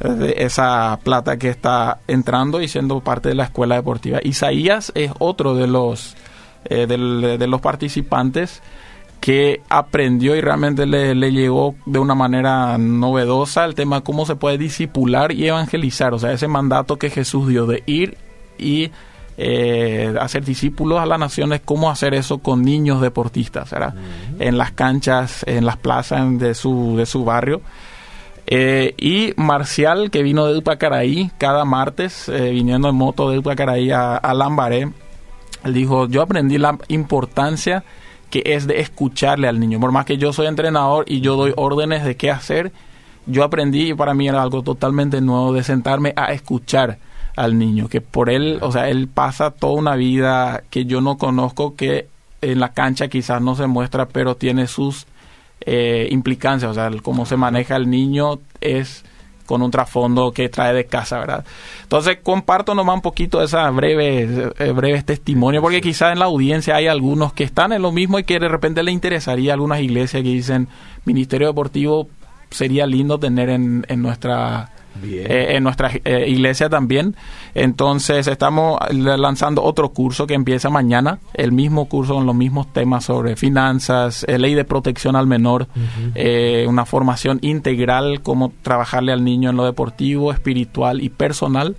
de 0.00 0.34
esa 0.38 0.98
plata 1.02 1.36
que 1.36 1.50
está 1.50 1.98
entrando 2.08 2.62
y 2.62 2.68
siendo 2.68 3.00
parte 3.00 3.28
de 3.28 3.34
la 3.34 3.44
escuela 3.44 3.74
deportiva. 3.74 4.20
Isaías 4.22 4.90
es 4.94 5.12
otro 5.18 5.54
de 5.54 5.66
los 5.66 6.16
eh, 6.64 6.86
del- 6.86 7.36
de 7.38 7.46
los 7.46 7.60
participantes 7.60 8.62
que 9.20 9.60
aprendió 9.68 10.36
y 10.36 10.40
realmente 10.40 10.86
le, 10.86 11.14
le 11.14 11.32
llegó 11.32 11.74
de 11.86 11.98
una 11.98 12.14
manera 12.14 12.78
novedosa 12.78 13.64
el 13.64 13.74
tema 13.74 13.96
de 13.96 14.02
cómo 14.02 14.26
se 14.26 14.36
puede 14.36 14.58
disipular 14.58 15.32
y 15.32 15.46
evangelizar, 15.46 16.14
o 16.14 16.18
sea, 16.18 16.32
ese 16.32 16.48
mandato 16.48 16.96
que 16.96 17.10
Jesús 17.10 17.48
dio 17.48 17.66
de 17.66 17.82
ir 17.86 18.16
y 18.58 18.90
eh, 19.40 20.14
hacer 20.20 20.44
discípulos 20.44 20.98
a 20.98 21.06
las 21.06 21.18
naciones, 21.18 21.60
cómo 21.64 21.90
hacer 21.90 22.12
eso 22.12 22.38
con 22.38 22.62
niños 22.62 23.00
deportistas, 23.00 23.70
¿verdad? 23.70 23.94
En 24.40 24.58
las 24.58 24.72
canchas, 24.72 25.44
en 25.46 25.64
las 25.64 25.76
plazas 25.76 26.38
de 26.38 26.54
su, 26.54 26.96
de 26.96 27.06
su 27.06 27.24
barrio. 27.24 27.60
Eh, 28.48 28.94
y 28.96 29.34
Marcial, 29.36 30.10
que 30.10 30.24
vino 30.24 30.46
de 30.46 30.58
Upacaraí 30.58 31.30
cada 31.38 31.64
martes, 31.64 32.28
eh, 32.28 32.50
viniendo 32.50 32.88
en 32.88 32.96
moto 32.96 33.30
de 33.30 33.38
Upacaraí 33.38 33.92
a, 33.92 34.16
a 34.16 34.34
Lambaré, 34.34 34.88
él 35.64 35.74
dijo, 35.74 36.08
yo 36.08 36.22
aprendí 36.22 36.58
la 36.58 36.76
importancia 36.88 37.84
que 38.30 38.42
es 38.44 38.66
de 38.66 38.80
escucharle 38.80 39.48
al 39.48 39.60
niño. 39.60 39.80
Por 39.80 39.92
más 39.92 40.04
que 40.04 40.18
yo 40.18 40.32
soy 40.32 40.46
entrenador 40.46 41.04
y 41.08 41.20
yo 41.20 41.36
doy 41.36 41.52
órdenes 41.56 42.04
de 42.04 42.16
qué 42.16 42.30
hacer, 42.30 42.72
yo 43.26 43.44
aprendí 43.44 43.90
y 43.90 43.94
para 43.94 44.14
mí 44.14 44.28
era 44.28 44.42
algo 44.42 44.62
totalmente 44.62 45.20
nuevo 45.20 45.52
de 45.52 45.62
sentarme 45.62 46.12
a 46.16 46.32
escuchar 46.32 46.98
al 47.36 47.56
niño, 47.56 47.88
que 47.88 48.00
por 48.00 48.30
él, 48.30 48.58
o 48.62 48.72
sea, 48.72 48.88
él 48.88 49.06
pasa 49.06 49.52
toda 49.52 49.74
una 49.74 49.94
vida 49.94 50.64
que 50.70 50.86
yo 50.86 51.00
no 51.00 51.18
conozco, 51.18 51.76
que 51.76 52.08
en 52.40 52.58
la 52.58 52.72
cancha 52.72 53.08
quizás 53.08 53.40
no 53.40 53.54
se 53.54 53.66
muestra, 53.68 54.08
pero 54.08 54.34
tiene 54.34 54.66
sus 54.66 55.06
eh, 55.60 56.08
implicancias, 56.10 56.70
o 56.70 56.74
sea, 56.74 56.90
cómo 57.02 57.26
se 57.26 57.36
maneja 57.36 57.76
el 57.76 57.90
niño 57.90 58.40
es 58.60 59.04
con 59.48 59.62
un 59.62 59.70
trasfondo 59.70 60.30
que 60.30 60.50
trae 60.50 60.74
de 60.74 60.84
casa, 60.84 61.18
¿verdad? 61.18 61.44
Entonces 61.82 62.18
comparto 62.22 62.74
nomás 62.74 62.96
un 62.96 63.00
poquito 63.00 63.42
esa 63.42 63.70
breve, 63.70 64.52
eh, 64.58 64.72
breves 64.72 65.06
testimonios, 65.06 65.62
porque 65.62 65.80
quizás 65.80 66.12
en 66.12 66.18
la 66.18 66.26
audiencia 66.26 66.76
hay 66.76 66.86
algunos 66.86 67.32
que 67.32 67.44
están 67.44 67.72
en 67.72 67.80
lo 67.80 67.90
mismo 67.90 68.18
y 68.18 68.24
que 68.24 68.38
de 68.38 68.46
repente 68.46 68.82
le 68.82 68.92
interesaría 68.92 69.52
a 69.52 69.54
algunas 69.54 69.80
iglesias 69.80 70.22
que 70.22 70.28
dicen, 70.28 70.68
Ministerio 71.06 71.46
Deportivo 71.46 72.08
sería 72.50 72.86
lindo 72.86 73.18
tener 73.18 73.48
en, 73.48 73.86
en 73.88 74.02
nuestra. 74.02 74.70
Eh, 75.02 75.56
en 75.56 75.62
nuestra 75.64 75.90
eh, 76.04 76.24
iglesia 76.28 76.68
también. 76.68 77.14
Entonces 77.54 78.26
estamos 78.26 78.78
la- 78.92 79.16
lanzando 79.16 79.62
otro 79.62 79.90
curso 79.90 80.26
que 80.26 80.34
empieza 80.34 80.70
mañana, 80.70 81.18
el 81.34 81.52
mismo 81.52 81.88
curso 81.88 82.14
con 82.14 82.26
los 82.26 82.34
mismos 82.34 82.72
temas 82.72 83.04
sobre 83.04 83.36
finanzas, 83.36 84.24
eh, 84.28 84.38
ley 84.38 84.54
de 84.54 84.64
protección 84.64 85.16
al 85.16 85.26
menor, 85.26 85.66
una 86.66 86.84
formación 86.84 87.38
integral, 87.42 88.22
cómo 88.22 88.52
trabajarle 88.62 89.12
al 89.12 89.24
niño 89.24 89.50
en 89.50 89.56
lo 89.56 89.64
deportivo, 89.64 90.32
espiritual 90.32 91.02
y 91.02 91.08
personal. 91.08 91.76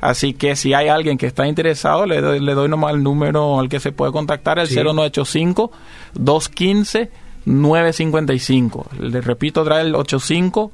Así 0.00 0.34
que 0.34 0.56
si 0.56 0.74
hay 0.74 0.88
alguien 0.88 1.16
que 1.16 1.26
está 1.26 1.46
interesado, 1.46 2.06
le 2.06 2.20
doy, 2.20 2.40
le 2.40 2.54
doy 2.54 2.68
nomás 2.68 2.94
el 2.94 3.02
número 3.04 3.60
al 3.60 3.68
que 3.68 3.78
se 3.78 3.92
puede 3.92 4.10
contactar, 4.10 4.58
el 4.58 4.66
Sí. 4.66 4.74
0985 4.74 5.70
215 6.14 7.10
955. 7.44 8.86
Le 9.00 9.20
repito, 9.20 9.64
trae 9.64 9.82
el 9.82 9.94
85 9.94 10.72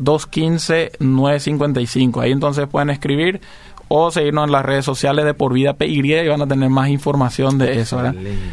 215-955. 0.00 2.22
Ahí 2.22 2.32
entonces 2.32 2.66
pueden 2.68 2.90
escribir 2.90 3.40
o 3.88 4.10
seguirnos 4.10 4.46
en 4.46 4.52
las 4.52 4.64
redes 4.64 4.84
sociales 4.84 5.24
de 5.24 5.34
Por 5.34 5.52
Vida 5.54 5.74
PY 5.74 6.14
y 6.14 6.28
van 6.28 6.42
a 6.42 6.46
tener 6.46 6.68
más 6.68 6.88
información 6.90 7.56
de 7.58 7.80
eso. 7.80 7.96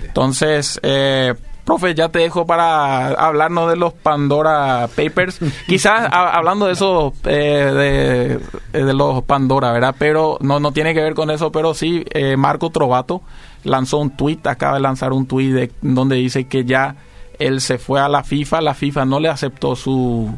Entonces, 0.05 0.79
eh, 0.81 1.33
profe, 1.65 1.93
ya 1.93 2.07
te 2.09 2.19
dejo 2.19 2.45
para 2.45 3.07
hablarnos 3.09 3.69
de 3.69 3.75
los 3.75 3.91
Pandora 3.93 4.87
Papers. 4.95 5.39
Quizás 5.67 6.07
a- 6.09 6.37
hablando 6.37 6.67
de 6.67 6.73
eso, 6.73 7.13
eh, 7.25 8.39
de, 8.71 8.83
de 8.85 8.93
los 8.93 9.23
Pandora, 9.23 9.73
¿verdad? 9.73 9.95
Pero 9.99 10.37
no, 10.39 10.61
no 10.61 10.71
tiene 10.71 10.93
que 10.93 11.01
ver 11.01 11.15
con 11.15 11.29
eso, 11.29 11.51
pero 11.51 11.73
sí, 11.73 12.05
eh, 12.11 12.37
Marco 12.37 12.69
Trovato 12.69 13.21
lanzó 13.65 13.97
un 13.97 14.11
tweet, 14.15 14.39
acaba 14.45 14.75
de 14.75 14.81
lanzar 14.81 15.11
un 15.11 15.25
tweet 15.25 15.51
de, 15.51 15.71
donde 15.81 16.15
dice 16.15 16.47
que 16.47 16.63
ya 16.63 16.95
él 17.39 17.59
se 17.59 17.77
fue 17.77 17.99
a 17.99 18.07
la 18.07 18.23
FIFA, 18.23 18.61
la 18.61 18.73
FIFA 18.73 19.03
no 19.03 19.19
le 19.19 19.27
aceptó 19.27 19.75
su... 19.75 20.33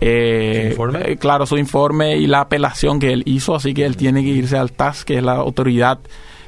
eh, 0.00 0.62
¿Su 0.62 0.70
informe? 0.70 1.12
eh, 1.12 1.16
claro, 1.16 1.46
su 1.46 1.56
informe 1.58 2.16
y 2.16 2.26
la 2.26 2.40
apelación 2.40 2.98
que 2.98 3.12
él 3.12 3.22
hizo, 3.26 3.54
así 3.54 3.74
que 3.74 3.84
él 3.84 3.96
tiene 3.96 4.22
que 4.22 4.30
irse 4.30 4.56
al 4.56 4.72
TAS, 4.72 5.04
que 5.04 5.18
es 5.18 5.22
la 5.22 5.34
autoridad 5.34 5.98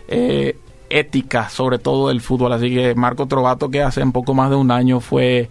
eh, 0.09 0.57
ética 0.91 1.49
sobre 1.49 1.79
todo 1.79 2.09
del 2.09 2.21
fútbol. 2.21 2.53
Así 2.53 2.73
que 2.75 2.95
Marco 2.95 3.27
Trovato, 3.27 3.71
que 3.71 3.83
hace 3.83 4.03
un 4.03 4.13
poco 4.13 4.35
más 4.35 4.51
de 4.51 4.57
un 4.57 4.71
año 4.71 5.01
fue 5.01 5.49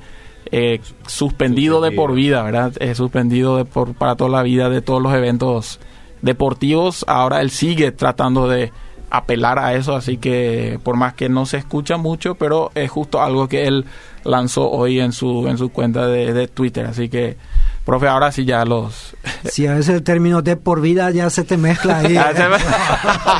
eh, 0.51 0.79
suspendido, 1.07 1.81
de 1.81 1.91
por 1.91 2.13
vida, 2.13 2.43
¿verdad? 2.43 2.73
Eh, 2.79 2.95
suspendido 2.95 3.57
de 3.57 3.65
por, 3.65 3.93
para 3.95 4.15
toda 4.15 4.29
la 4.29 4.43
vida 4.43 4.69
de 4.69 4.81
todos 4.81 5.01
los 5.01 5.13
eventos 5.13 5.79
deportivos. 6.21 7.03
Ahora 7.07 7.41
él 7.41 7.49
sigue 7.49 7.91
tratando 7.91 8.47
de 8.47 8.71
apelar 9.09 9.59
a 9.59 9.75
eso, 9.75 9.95
así 9.95 10.17
que 10.17 10.79
por 10.83 10.97
más 10.97 11.13
que 11.13 11.29
no 11.29 11.45
se 11.45 11.57
escucha 11.57 11.97
mucho, 11.97 12.35
pero 12.35 12.71
es 12.75 12.89
justo 12.89 13.21
algo 13.21 13.47
que 13.47 13.67
él 13.67 13.85
lanzó 14.23 14.69
hoy 14.69 14.99
en 14.99 15.11
su 15.13 15.47
en 15.47 15.57
su 15.57 15.69
cuenta 15.69 16.07
de, 16.07 16.33
de 16.33 16.47
Twitter, 16.47 16.85
así 16.85 17.07
que 17.09 17.37
profe, 17.85 18.07
ahora 18.07 18.31
sí 18.31 18.43
ya 18.45 18.65
los 18.65 19.15
Si 19.45 19.65
a 19.67 19.73
veces 19.75 19.95
el 19.95 20.03
término 20.03 20.41
de 20.41 20.55
por 20.57 20.81
vida 20.81 21.11
ya 21.11 21.29
se 21.29 21.43
te 21.43 21.55
mezcla 21.57 21.99
ahí. 21.99 22.17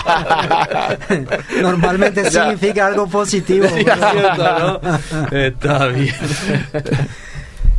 Ah, 0.08 0.96
Normalmente 1.62 2.24
Ya. 2.24 2.32
significa 2.32 2.88
algo 2.88 3.08
positivo. 3.08 3.68
Sí, 3.74 3.80
es 3.82 3.86
cierto, 3.86 4.80
¿no? 4.82 5.38
Está 5.38 5.88
bien. 5.88 6.14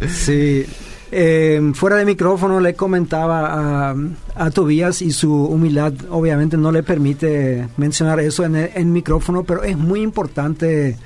Sí. 0.08 0.66
Eh, 1.12 1.60
fuera 1.74 1.96
de 1.96 2.04
micrófono 2.04 2.58
le 2.60 2.74
comentaba 2.74 3.90
a, 3.90 3.94
a 4.34 4.50
Tobías 4.50 5.02
y 5.02 5.12
su 5.12 5.32
humildad 5.32 5.92
obviamente 6.10 6.56
no 6.56 6.72
le 6.72 6.82
permite 6.82 7.68
mencionar 7.76 8.18
eso 8.20 8.44
en, 8.44 8.56
en 8.56 8.92
micrófono, 8.92 9.44
pero 9.44 9.62
es 9.62 9.76
muy 9.78 10.00
importante 10.02 10.96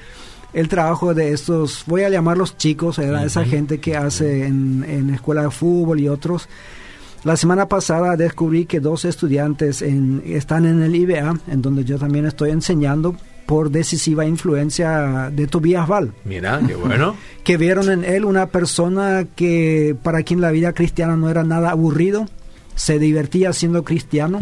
el 0.52 0.68
trabajo 0.68 1.14
de 1.14 1.32
estos, 1.32 1.84
voy 1.86 2.02
a 2.02 2.08
llamarlos 2.08 2.56
chicos, 2.56 2.98
esa 2.98 3.44
gente 3.44 3.78
que 3.78 3.96
hace 3.96 4.46
en, 4.46 4.84
en 4.88 5.10
escuela 5.10 5.42
de 5.42 5.50
fútbol 5.50 6.00
y 6.00 6.08
otros. 6.08 6.48
La 7.22 7.36
semana 7.36 7.68
pasada 7.68 8.16
descubrí 8.16 8.64
que 8.64 8.80
dos 8.80 9.04
estudiantes 9.04 9.82
en, 9.82 10.22
están 10.24 10.64
en 10.64 10.82
el 10.82 10.94
IBA, 10.96 11.38
en 11.48 11.62
donde 11.62 11.84
yo 11.84 11.98
también 11.98 12.24
estoy 12.24 12.50
enseñando, 12.50 13.14
por 13.44 13.70
decisiva 13.70 14.24
influencia 14.24 15.30
de 15.30 15.46
Tobias 15.46 15.86
Val. 15.86 16.12
Mira, 16.24 16.60
qué 16.66 16.76
bueno. 16.76 17.16
que 17.44 17.56
vieron 17.56 17.90
en 17.90 18.04
él 18.04 18.24
una 18.24 18.46
persona 18.46 19.26
que 19.36 19.96
para 20.02 20.22
quien 20.22 20.40
la 20.40 20.50
vida 20.50 20.72
cristiana 20.72 21.16
no 21.16 21.28
era 21.28 21.44
nada 21.44 21.70
aburrido, 21.70 22.26
se 22.74 22.98
divertía 22.98 23.52
siendo 23.52 23.84
cristiano 23.84 24.38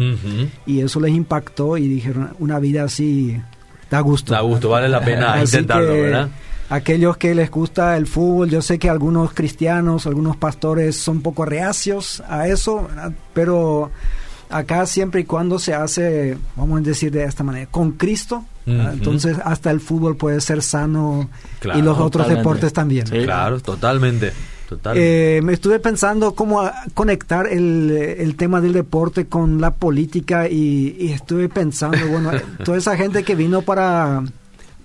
y 0.65 0.79
eso 0.79 1.01
les 1.01 1.11
impactó 1.11 1.77
y 1.77 1.89
dijeron, 1.89 2.29
una 2.39 2.59
vida 2.59 2.83
así 2.83 3.41
da 3.89 3.99
gusto. 4.01 4.33
Da 4.33 4.41
gusto, 4.41 4.69
vale 4.69 4.89
la 4.89 5.01
pena 5.01 5.39
intentarlo, 5.41 5.93
¿verdad? 5.93 6.29
Aquellos 6.69 7.17
que 7.17 7.33
les 7.33 7.49
gusta 7.49 7.97
el 7.97 8.05
fútbol, 8.05 8.49
yo 8.49 8.61
sé 8.61 8.77
que 8.77 8.89
algunos 8.89 9.33
cristianos, 9.33 10.05
algunos 10.05 10.37
pastores 10.37 10.95
son 10.97 11.17
un 11.17 11.23
poco 11.23 11.43
reacios 11.43 12.21
a 12.29 12.47
eso, 12.47 12.87
pero 13.33 13.89
acá 14.51 14.85
siempre 14.85 15.21
y 15.21 15.23
cuando 15.23 15.57
se 15.57 15.73
hace, 15.73 16.37
vamos 16.55 16.79
a 16.79 16.83
decir 16.83 17.11
de 17.11 17.23
esta 17.23 17.43
manera, 17.43 17.65
con 17.71 17.93
Cristo, 17.93 18.45
entonces 18.67 19.37
hasta 19.43 19.71
el 19.71 19.79
fútbol 19.79 20.15
puede 20.15 20.39
ser 20.41 20.61
sano 20.61 21.27
y 21.73 21.81
los 21.81 21.97
otros 21.97 22.27
deportes 22.29 22.71
también. 22.71 23.07
claro, 23.07 23.59
totalmente. 23.59 24.31
Eh, 24.95 25.41
me 25.43 25.53
estuve 25.53 25.79
pensando 25.79 26.35
cómo 26.35 26.69
conectar 26.93 27.47
el, 27.47 27.91
el, 27.91 28.35
tema 28.35 28.61
del 28.61 28.73
deporte 28.73 29.25
con 29.25 29.61
la 29.61 29.71
política 29.71 30.47
y, 30.49 31.11
estuve 31.11 31.49
pensando, 31.49 31.97
bueno, 32.07 32.31
toda 32.63 32.77
esa 32.77 32.95
gente 32.95 33.23
que 33.23 33.35
vino 33.35 33.61
para, 33.61 34.23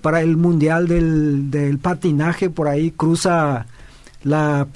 para 0.01 0.23
el 0.23 0.37
Mundial 0.37 0.89
del, 0.89 1.51
del 1.51 1.79
patinaje 1.79 2.51
por 2.51 2.69
ahí 2.69 2.91
cruza 2.91 3.67
la 4.25 4.67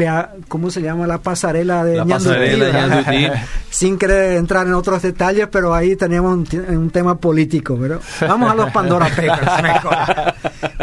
¿cómo 0.47 0.71
se 0.71 0.83
llama? 0.83 1.07
la 1.07 1.19
pasarela 1.19 1.85
de 1.85 1.97
la 1.97 3.43
sin 3.71 3.99
querer 3.99 4.37
entrar 4.37 4.67
en 4.67 4.75
otros 4.75 5.03
detalles 5.03 5.49
pero 5.51 5.75
ahí 5.75 5.97
teníamos 5.97 6.53
un, 6.53 6.91
tema 6.91 7.17
político 7.17 7.77
pero 7.81 8.01
vamos 8.21 8.51
a 8.51 8.55
los 8.55 8.71
Pandora 8.71 9.07
Papers 9.09 9.63
mejor 9.63 9.97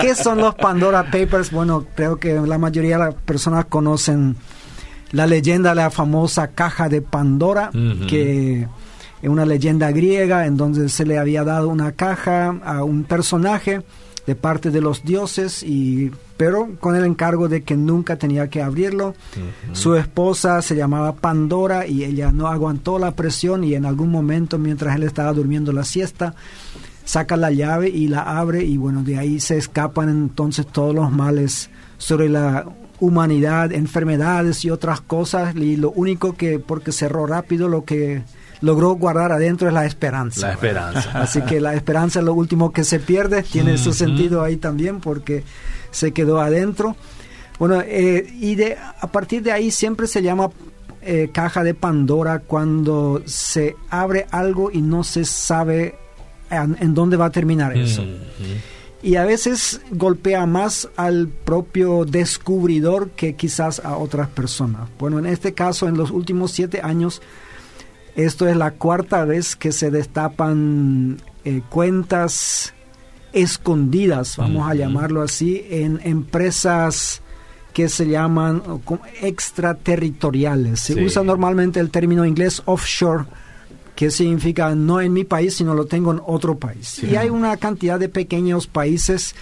¿qué 0.01 0.15
son 0.15 0.39
los 0.39 0.55
Pandora 0.55 1.03
Papers? 1.03 1.51
bueno 1.51 1.85
creo 1.95 2.17
que 2.17 2.33
la 2.33 2.57
mayoría 2.57 2.97
de 2.97 3.05
las 3.05 3.13
personas 3.13 3.65
conocen 3.65 4.35
la 5.11 5.27
leyenda 5.27 5.69
de 5.69 5.75
la 5.75 5.91
famosa 5.91 6.47
caja 6.47 6.89
de 6.89 7.01
Pandora 7.01 7.69
que 8.09 8.67
es 9.21 9.29
una 9.29 9.45
leyenda 9.45 9.91
griega 9.91 10.47
en 10.47 10.57
donde 10.57 10.89
se 10.89 11.05
le 11.05 11.19
había 11.19 11.43
dado 11.43 11.69
una 11.69 11.91
caja 11.91 12.55
a 12.65 12.83
un 12.83 13.03
personaje 13.03 13.83
de 14.25 14.35
parte 14.35 14.71
de 14.71 14.81
los 14.81 15.03
dioses 15.03 15.63
y 15.63 16.11
pero 16.37 16.69
con 16.79 16.95
el 16.95 17.05
encargo 17.05 17.47
de 17.47 17.63
que 17.63 17.77
nunca 17.77 18.17
tenía 18.17 18.49
que 18.49 18.61
abrirlo. 18.61 19.15
Su 19.71 19.95
esposa 19.95 20.61
se 20.61 20.75
llamaba 20.75 21.15
Pandora 21.15 21.87
y 21.87 22.03
ella 22.03 22.31
no 22.31 22.47
aguantó 22.47 22.99
la 22.99 23.11
presión 23.11 23.63
y 23.63 23.75
en 23.75 23.85
algún 23.85 24.09
momento 24.09 24.57
mientras 24.57 24.95
él 24.95 25.03
estaba 25.03 25.31
durmiendo 25.31 25.71
la 25.71 25.85
siesta 25.85 26.35
saca 27.05 27.37
la 27.37 27.51
llave 27.51 27.89
y 27.89 28.07
la 28.07 28.39
abre 28.39 28.65
y 28.65 28.77
bueno, 28.77 29.03
de 29.03 29.17
ahí 29.17 29.39
se 29.39 29.57
escapan 29.57 30.09
entonces 30.09 30.65
todos 30.65 30.93
los 30.93 31.11
males 31.11 31.69
sobre 31.97 32.27
la 32.29 32.65
humanidad, 32.99 33.71
enfermedades 33.71 34.65
y 34.65 34.71
otras 34.71 35.01
cosas 35.01 35.55
y 35.55 35.77
lo 35.77 35.91
único 35.91 36.33
que 36.33 36.59
porque 36.59 36.91
cerró 36.91 37.27
rápido 37.27 37.69
lo 37.69 37.85
que 37.85 38.23
logró 38.61 38.95
guardar 38.95 39.31
adentro 39.31 39.67
es 39.67 39.73
la 39.73 39.85
esperanza. 39.85 40.47
La 40.47 40.53
esperanza. 40.53 41.11
Así 41.13 41.41
que 41.41 41.59
la 41.59 41.73
esperanza 41.73 42.19
es 42.19 42.25
lo 42.25 42.33
último 42.33 42.71
que 42.71 42.83
se 42.83 42.99
pierde, 42.99 43.43
tiene 43.43 43.77
su 43.77 43.93
sentido 43.93 44.43
ahí 44.43 44.57
también 44.57 44.99
porque 44.99 45.43
se 45.91 46.11
quedó 46.11 46.41
adentro. 46.41 46.95
Bueno, 47.59 47.81
eh, 47.81 48.27
y 48.39 48.55
de, 48.55 48.77
a 48.77 49.07
partir 49.07 49.41
de 49.41 49.51
ahí 49.51 49.71
siempre 49.71 50.07
se 50.07 50.21
llama 50.21 50.49
eh, 51.01 51.29
caja 51.31 51.63
de 51.63 51.73
Pandora 51.73 52.39
cuando 52.39 53.21
se 53.25 53.75
abre 53.89 54.27
algo 54.31 54.71
y 54.71 54.81
no 54.81 55.03
se 55.03 55.23
sabe 55.23 55.95
en, 56.49 56.93
dónde 56.93 57.17
va 57.17 57.25
a 57.25 57.31
terminar 57.31 57.77
eso. 57.77 58.03
Y 59.03 59.17
a 59.17 59.25
veces 59.25 59.81
golpea 59.91 60.47
más 60.47 60.89
al 60.95 61.27
propio 61.27 62.05
descubridor 62.05 63.11
que 63.11 63.35
quizás 63.35 63.79
a 63.85 63.97
otras 63.97 64.27
personas. 64.29 64.89
Bueno, 64.97 65.19
en 65.19 65.27
este 65.27 65.53
caso, 65.53 65.87
en 65.87 65.95
los 65.95 66.09
últimos 66.09 66.51
siete 66.51 66.81
años, 66.81 67.21
esto 68.15 68.47
es 68.47 68.55
la 68.55 68.71
cuarta 68.71 69.25
vez 69.25 69.55
que 69.55 69.71
se 69.71 69.91
destapan 69.91 71.17
eh, 71.43 71.61
cuentas 71.69 72.73
escondidas, 73.33 74.37
vamos 74.37 74.69
a 74.69 74.73
llamarlo 74.73 75.21
así, 75.21 75.65
en 75.69 75.99
empresas 76.03 77.21
que 77.73 77.89
se 77.89 78.07
llaman 78.07 78.63
extraterritoriales. 79.21 80.79
Se 80.79 81.03
usa 81.03 81.23
normalmente 81.23 81.81
el 81.81 81.91
término 81.91 82.25
inglés 82.25 82.61
offshore, 82.63 83.25
que 83.95 84.11
significa 84.11 84.73
no 84.75 85.01
en 85.01 85.11
mi 85.11 85.25
país, 85.25 85.57
sino 85.57 85.73
lo 85.73 85.85
tengo 85.85 86.11
en 86.11 86.21
otro 86.25 86.57
país. 86.57 87.03
Y 87.03 87.17
hay 87.17 87.29
una 87.29 87.57
cantidad 87.57 87.99
de 87.99 88.07
pequeños 88.07 88.67
países 88.67 89.35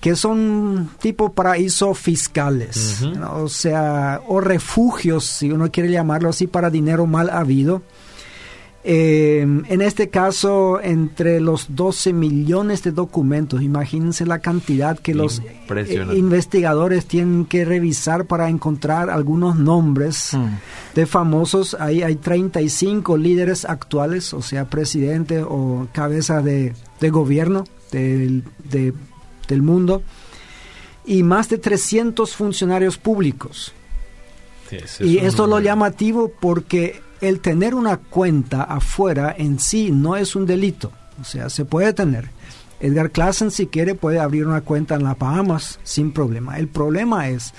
que 0.00 0.14
son 0.14 0.90
tipo 1.00 1.32
paraísos 1.32 1.98
fiscales, 1.98 3.02
o 3.32 3.48
sea, 3.48 4.20
o 4.26 4.40
refugios, 4.40 5.24
si 5.24 5.50
uno 5.50 5.70
quiere 5.70 5.90
llamarlo 5.90 6.28
así, 6.28 6.46
para 6.46 6.70
dinero 6.70 7.06
mal 7.06 7.30
habido 7.30 7.82
eh, 8.88 9.40
en 9.40 9.82
este 9.82 10.10
caso, 10.10 10.80
entre 10.80 11.40
los 11.40 11.74
12 11.74 12.12
millones 12.12 12.84
de 12.84 12.92
documentos, 12.92 13.60
imagínense 13.60 14.24
la 14.24 14.38
cantidad 14.38 14.96
que 14.96 15.12
los 15.12 15.40
eh, 15.68 16.06
investigadores 16.14 17.06
tienen 17.06 17.46
que 17.46 17.64
revisar 17.64 18.26
para 18.26 18.48
encontrar 18.48 19.10
algunos 19.10 19.56
nombres 19.56 20.34
mm. 20.34 20.94
de 20.94 21.06
famosos. 21.06 21.76
Ahí 21.80 22.04
hay 22.04 22.14
35 22.14 23.16
líderes 23.16 23.64
actuales, 23.64 24.32
o 24.32 24.40
sea, 24.40 24.66
presidentes 24.66 25.44
o 25.44 25.88
cabezas 25.92 26.44
de, 26.44 26.72
gobierno 27.10 27.64
del, 27.90 28.44
del 29.48 29.62
mundo, 29.62 30.02
y 31.04 31.22
más 31.22 31.48
de 31.48 31.58
300 31.58 32.34
funcionarios 32.34 32.98
públicos. 32.98 33.72
y 35.00 35.18
esto 35.18 35.44
es 35.44 35.48
lo 35.48 35.60
llamativo 35.60 36.32
porque 36.40 37.00
el 37.20 37.40
tener 37.40 37.74
una 37.74 37.98
cuenta 37.98 38.62
afuera 38.62 39.34
en 39.36 39.58
sí 39.58 39.90
no 39.90 40.16
es 40.16 40.36
un 40.36 40.46
delito. 40.46 40.92
O 41.20 41.24
sea, 41.24 41.48
se 41.48 41.64
puede 41.64 41.92
tener. 41.92 42.28
Edgar 42.80 43.10
Classen, 43.10 43.50
si 43.50 43.68
quiere, 43.68 43.94
puede 43.94 44.18
abrir 44.18 44.46
una 44.46 44.60
cuenta 44.60 44.96
en 44.96 45.04
las 45.04 45.18
Bahamas 45.18 45.78
sin 45.82 46.12
problema. 46.12 46.58
El 46.58 46.68
problema 46.68 47.28
es 47.28 47.54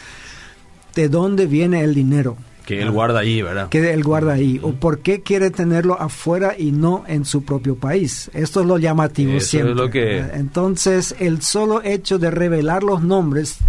de 0.94 1.10
dónde 1.10 1.48
viene 1.48 1.84
el 1.84 1.96
dinero. 1.96 2.38
Que 2.68 2.82
él 2.82 2.92
guarda 2.92 3.20
ahí, 3.20 3.42
¿verdad? 3.42 3.70
Que 3.70 3.94
él 3.94 4.04
guarda 4.04 4.34
ahí. 4.34 4.60
O 4.62 4.74
por 4.74 5.00
qué 5.00 5.22
quiere 5.22 5.52
tenerlo 5.52 5.98
afuera 6.02 6.54
y 6.58 6.74
no 6.74 7.06
en 7.08 7.24
su 7.24 7.46
propio 7.46 7.76
país. 7.78 8.30
Esto 8.34 8.60
es 8.60 8.68
lo 8.68 8.78
llamativo 8.78 9.40
siempre. 9.40 9.74
lo 9.74 9.90
que... 9.90 10.20
Entonces, 10.20 11.16
el 11.18 11.42
solo 11.42 11.82
hecho 11.82 12.20
de 12.20 12.30
revelar 12.30 12.84
los 12.84 13.02
nombres 13.02 13.60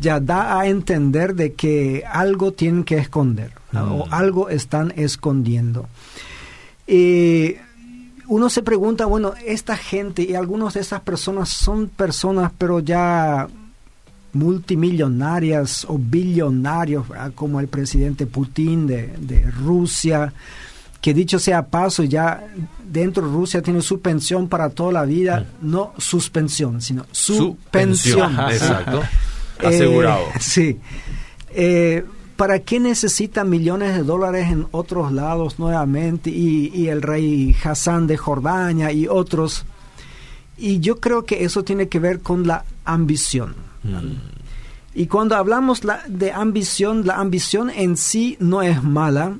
ya 0.00 0.18
da 0.18 0.58
a 0.58 0.66
entender 0.66 1.36
de 1.36 1.52
que 1.52 2.02
algo 2.04 2.52
tienen 2.52 2.82
que 2.82 2.98
esconder 2.98 3.52
o 3.72 4.08
algo 4.10 4.48
están 4.48 4.92
escondiendo. 4.96 5.86
y 6.88 7.54
uno 8.26 8.50
se 8.50 8.62
pregunta, 8.62 9.06
bueno, 9.06 9.34
esta 9.46 9.76
gente 9.76 10.22
y 10.22 10.34
algunas 10.34 10.74
de 10.74 10.80
estas 10.80 11.02
personas 11.02 11.48
son 11.48 11.88
personas 11.88 12.50
pero 12.58 12.80
ya 12.80 13.46
multimillonarias 14.32 15.84
o 15.88 15.98
billonarios, 15.98 17.06
como 17.34 17.60
el 17.60 17.68
presidente 17.68 18.26
Putin 18.26 18.86
de, 18.86 19.14
de, 19.18 19.50
Rusia, 19.50 20.32
que 21.00 21.12
dicho 21.12 21.38
sea 21.38 21.66
paso, 21.66 22.02
ya 22.02 22.44
dentro 22.84 23.26
de 23.26 23.32
Rusia 23.32 23.62
tiene 23.62 23.82
su 23.82 24.00
pensión 24.00 24.48
para 24.48 24.70
toda 24.70 24.92
la 24.92 25.04
vida, 25.04 25.46
mm. 25.60 25.70
no 25.70 25.92
suspensión, 25.98 26.80
sino 26.80 27.06
su, 27.10 27.56
pensión. 27.70 28.32
Exacto. 28.50 29.02
Asegurado. 29.58 30.22
Eh, 30.22 30.32
sí. 30.40 30.78
Eh, 31.50 32.04
¿Para 32.36 32.60
qué 32.60 32.80
necesita 32.80 33.44
millones 33.44 33.94
de 33.94 34.02
dólares 34.02 34.50
en 34.50 34.66
otros 34.72 35.12
lados 35.12 35.58
nuevamente? 35.58 36.30
Y, 36.30 36.88
el 36.88 37.02
rey 37.02 37.54
Hassan 37.62 38.06
de 38.06 38.16
Jordania 38.16 38.90
y 38.90 39.06
otros. 39.06 39.64
Y 40.56 40.80
yo 40.80 40.98
creo 40.98 41.24
que 41.24 41.44
eso 41.44 41.62
tiene 41.62 41.88
que 41.88 41.98
ver 41.98 42.20
con 42.20 42.46
la 42.46 42.64
ambición. 42.84 43.54
Mm. 43.82 44.42
Y 44.94 45.06
cuando 45.06 45.36
hablamos 45.36 45.80
de 46.06 46.32
ambición, 46.32 47.06
la 47.06 47.16
ambición 47.16 47.70
en 47.70 47.96
sí 47.96 48.36
no 48.40 48.62
es 48.62 48.82
mala. 48.82 49.38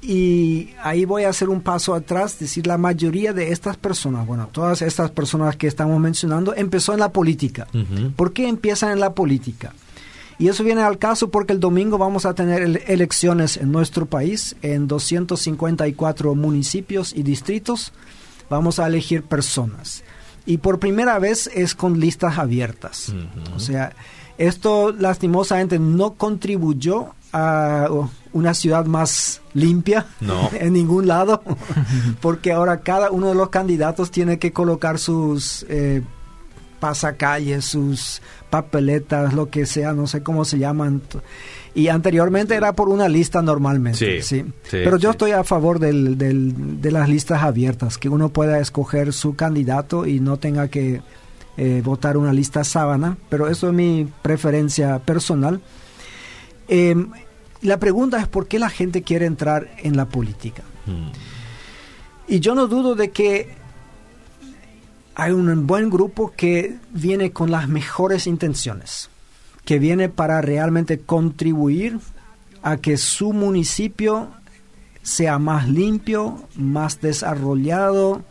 Y 0.00 0.70
ahí 0.82 1.04
voy 1.04 1.24
a 1.24 1.30
hacer 1.30 1.48
un 1.48 1.60
paso 1.60 1.92
atrás, 1.92 2.38
decir, 2.38 2.66
la 2.66 2.78
mayoría 2.78 3.32
de 3.32 3.50
estas 3.50 3.76
personas, 3.76 4.24
bueno, 4.24 4.48
todas 4.52 4.80
estas 4.82 5.10
personas 5.10 5.56
que 5.56 5.66
estamos 5.66 5.98
mencionando, 5.98 6.54
empezó 6.54 6.92
en 6.92 7.00
la 7.00 7.10
política. 7.10 7.66
¿Por 8.14 8.32
qué 8.32 8.46
empiezan 8.46 8.92
en 8.92 9.00
la 9.00 9.14
política? 9.14 9.72
Y 10.38 10.48
eso 10.48 10.62
viene 10.62 10.82
al 10.82 10.98
caso 10.98 11.30
porque 11.30 11.54
el 11.54 11.60
domingo 11.60 11.98
vamos 11.98 12.26
a 12.26 12.34
tener 12.34 12.84
elecciones 12.86 13.56
en 13.56 13.72
nuestro 13.72 14.06
país, 14.06 14.54
en 14.62 14.86
254 14.86 16.34
municipios 16.34 17.12
y 17.14 17.22
distritos. 17.22 17.92
Vamos 18.48 18.78
a 18.78 18.86
elegir 18.86 19.24
personas. 19.24 20.04
Y 20.46 20.58
por 20.58 20.78
primera 20.78 21.18
vez 21.18 21.50
es 21.52 21.74
con 21.74 22.00
listas 22.00 22.38
abiertas. 22.38 23.12
O 23.54 23.60
sea, 23.60 23.92
esto 24.38 24.92
lastimosamente 24.92 25.78
no 25.78 26.14
contribuyó 26.14 27.14
a 27.32 27.88
una 28.32 28.54
ciudad 28.54 28.86
más 28.86 29.42
limpia 29.54 30.06
en 30.52 30.72
ningún 30.72 31.06
lado, 31.08 31.42
porque 32.20 32.52
ahora 32.52 32.80
cada 32.80 33.10
uno 33.10 33.28
de 33.28 33.34
los 33.34 33.50
candidatos 33.50 34.10
tiene 34.10 34.38
que 34.38 34.52
colocar 34.52 34.98
sus 34.98 35.66
eh, 35.68 36.02
pasacalles, 36.78 37.64
sus 37.64 38.22
papeletas, 38.48 39.34
lo 39.34 39.50
que 39.50 39.66
sea, 39.66 39.92
no 39.92 40.06
sé 40.06 40.22
cómo 40.22 40.44
se 40.44 40.58
llaman. 40.58 41.02
Y 41.76 41.88
anteriormente 41.88 42.54
era 42.54 42.72
por 42.72 42.88
una 42.88 43.06
lista 43.06 43.42
normalmente. 43.42 44.22
Sí, 44.22 44.46
Pero 44.70 44.96
yo 44.96 45.10
estoy 45.10 45.32
a 45.32 45.44
favor 45.44 45.78
del, 45.78 46.16
de 46.16 46.90
las 46.90 47.06
listas 47.06 47.42
abiertas, 47.42 47.98
que 47.98 48.08
uno 48.08 48.30
pueda 48.30 48.60
escoger 48.60 49.12
su 49.12 49.36
candidato 49.36 50.06
y 50.06 50.18
no 50.18 50.38
tenga 50.38 50.68
que 50.68 51.02
eh, 51.58 51.82
votar 51.84 52.16
una 52.16 52.32
lista 52.32 52.64
sábana, 52.64 53.18
pero 53.28 53.48
eso 53.48 53.68
es 53.68 53.74
mi 53.74 54.08
preferencia 54.22 55.00
personal. 55.00 55.60
Em, 56.66 57.10
la 57.60 57.78
pregunta 57.78 58.22
es 58.22 58.26
por 58.26 58.48
qué 58.48 58.58
la 58.58 58.70
gente 58.70 59.02
quiere 59.02 59.26
entrar 59.26 59.68
en 59.82 59.98
la 59.98 60.06
política. 60.06 60.62
Hmm. 60.86 61.12
Y 62.26 62.40
yo 62.40 62.54
no 62.54 62.68
dudo 62.68 62.94
de 62.94 63.10
que 63.10 63.50
hay 65.14 65.32
un 65.32 65.66
buen 65.66 65.90
grupo 65.90 66.32
que 66.34 66.78
viene 66.90 67.32
con 67.32 67.50
las 67.50 67.68
mejores 67.68 68.26
intenciones 68.26 69.10
que 69.66 69.78
viene 69.80 70.08
para 70.08 70.40
realmente 70.40 71.00
contribuir 71.00 71.98
a 72.62 72.78
que 72.78 72.96
su 72.96 73.32
municipio 73.32 74.28
sea 75.02 75.38
más 75.38 75.68
limpio, 75.68 76.40
más 76.54 77.00
desarrollado, 77.00 78.22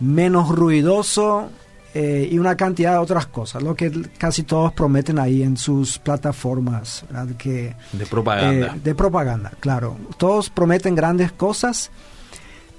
menos 0.00 0.48
ruidoso 0.48 1.50
eh, 1.94 2.28
y 2.30 2.38
una 2.38 2.56
cantidad 2.56 2.92
de 2.92 2.98
otras 2.98 3.26
cosas, 3.26 3.62
lo 3.62 3.76
que 3.76 3.92
casi 4.18 4.42
todos 4.42 4.72
prometen 4.72 5.20
ahí 5.20 5.42
en 5.42 5.56
sus 5.56 6.00
plataformas 6.00 7.04
Que, 7.38 7.76
de 7.92 8.06
propaganda. 8.06 8.66
Eh, 8.66 8.80
de 8.82 8.94
propaganda, 8.96 9.52
claro. 9.60 9.96
Todos 10.18 10.50
prometen 10.50 10.96
grandes 10.96 11.30
cosas, 11.30 11.92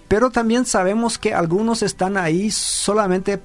pero 0.10 0.30
también 0.30 0.66
sabemos 0.66 1.18
que 1.18 1.34
algunos 1.34 1.84
están 1.84 2.18
ahí 2.18 2.52
solamente 2.52 3.40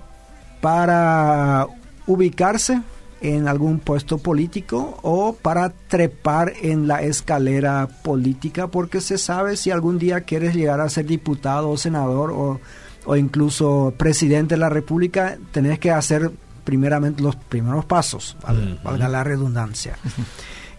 para 0.60 1.68
ubicarse 2.08 2.82
en 3.20 3.48
algún 3.48 3.78
puesto 3.78 4.18
político 4.18 4.98
o 5.02 5.34
para 5.34 5.70
trepar 5.70 6.52
en 6.62 6.88
la 6.88 7.02
escalera 7.02 7.88
política 8.02 8.68
porque 8.68 9.00
se 9.00 9.18
sabe 9.18 9.56
si 9.56 9.70
algún 9.70 9.98
día 9.98 10.22
quieres 10.22 10.54
llegar 10.54 10.80
a 10.80 10.88
ser 10.88 11.06
diputado 11.06 11.68
o 11.70 11.76
senador 11.76 12.30
o, 12.32 12.60
o 13.04 13.16
incluso 13.16 13.92
presidente 13.96 14.54
de 14.54 14.60
la 14.60 14.68
república, 14.68 15.38
tenés 15.52 15.78
que 15.78 15.90
hacer 15.90 16.30
primeramente 16.64 17.22
los 17.22 17.36
primeros 17.36 17.84
pasos, 17.84 18.36
valga 18.84 19.08
la 19.08 19.24
redundancia. 19.24 19.96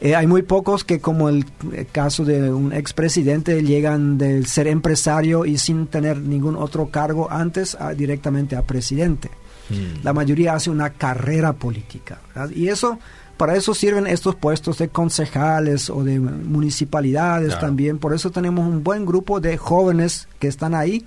Eh, 0.04 0.16
hay 0.16 0.26
muy 0.26 0.42
pocos 0.42 0.84
que, 0.84 1.00
como 1.00 1.30
el, 1.30 1.46
caso 1.92 2.26
de 2.26 2.52
un 2.52 2.74
expresidente, 2.74 3.62
llegan 3.62 4.18
de 4.18 4.44
ser 4.48 4.66
empresario 4.66 5.46
y 5.46 5.60
sin 5.60 5.86
tener 5.86 6.18
ningún 6.18 6.56
otro 6.56 6.90
cargo 6.90 7.32
antes 7.32 7.78
directamente 7.96 8.56
a 8.56 8.64
presidente. 8.64 9.30
Mm. 9.72 10.04
La 10.04 10.14
mayoría 10.14 10.54
hace 10.54 10.70
una 10.70 10.92
carrera 10.92 11.54
política. 11.54 12.20
Y 12.54 12.68
eso, 12.68 13.00
para 13.38 13.56
eso 13.56 13.74
sirven 13.74 14.08
estos 14.08 14.36
puestos 14.36 14.78
de 14.78 14.90
concejales 14.90 15.90
o 15.90 16.04
de 16.04 16.20
municipalidades 16.20 17.58
también. 17.60 17.98
Por 17.98 18.14
eso 18.14 18.32
tenemos 18.32 18.68
un 18.68 18.84
buen 18.84 19.06
grupo 19.06 19.40
de 19.40 19.58
jóvenes 19.58 20.28
que 20.40 20.48
están 20.48 20.76
ahí, 20.76 21.06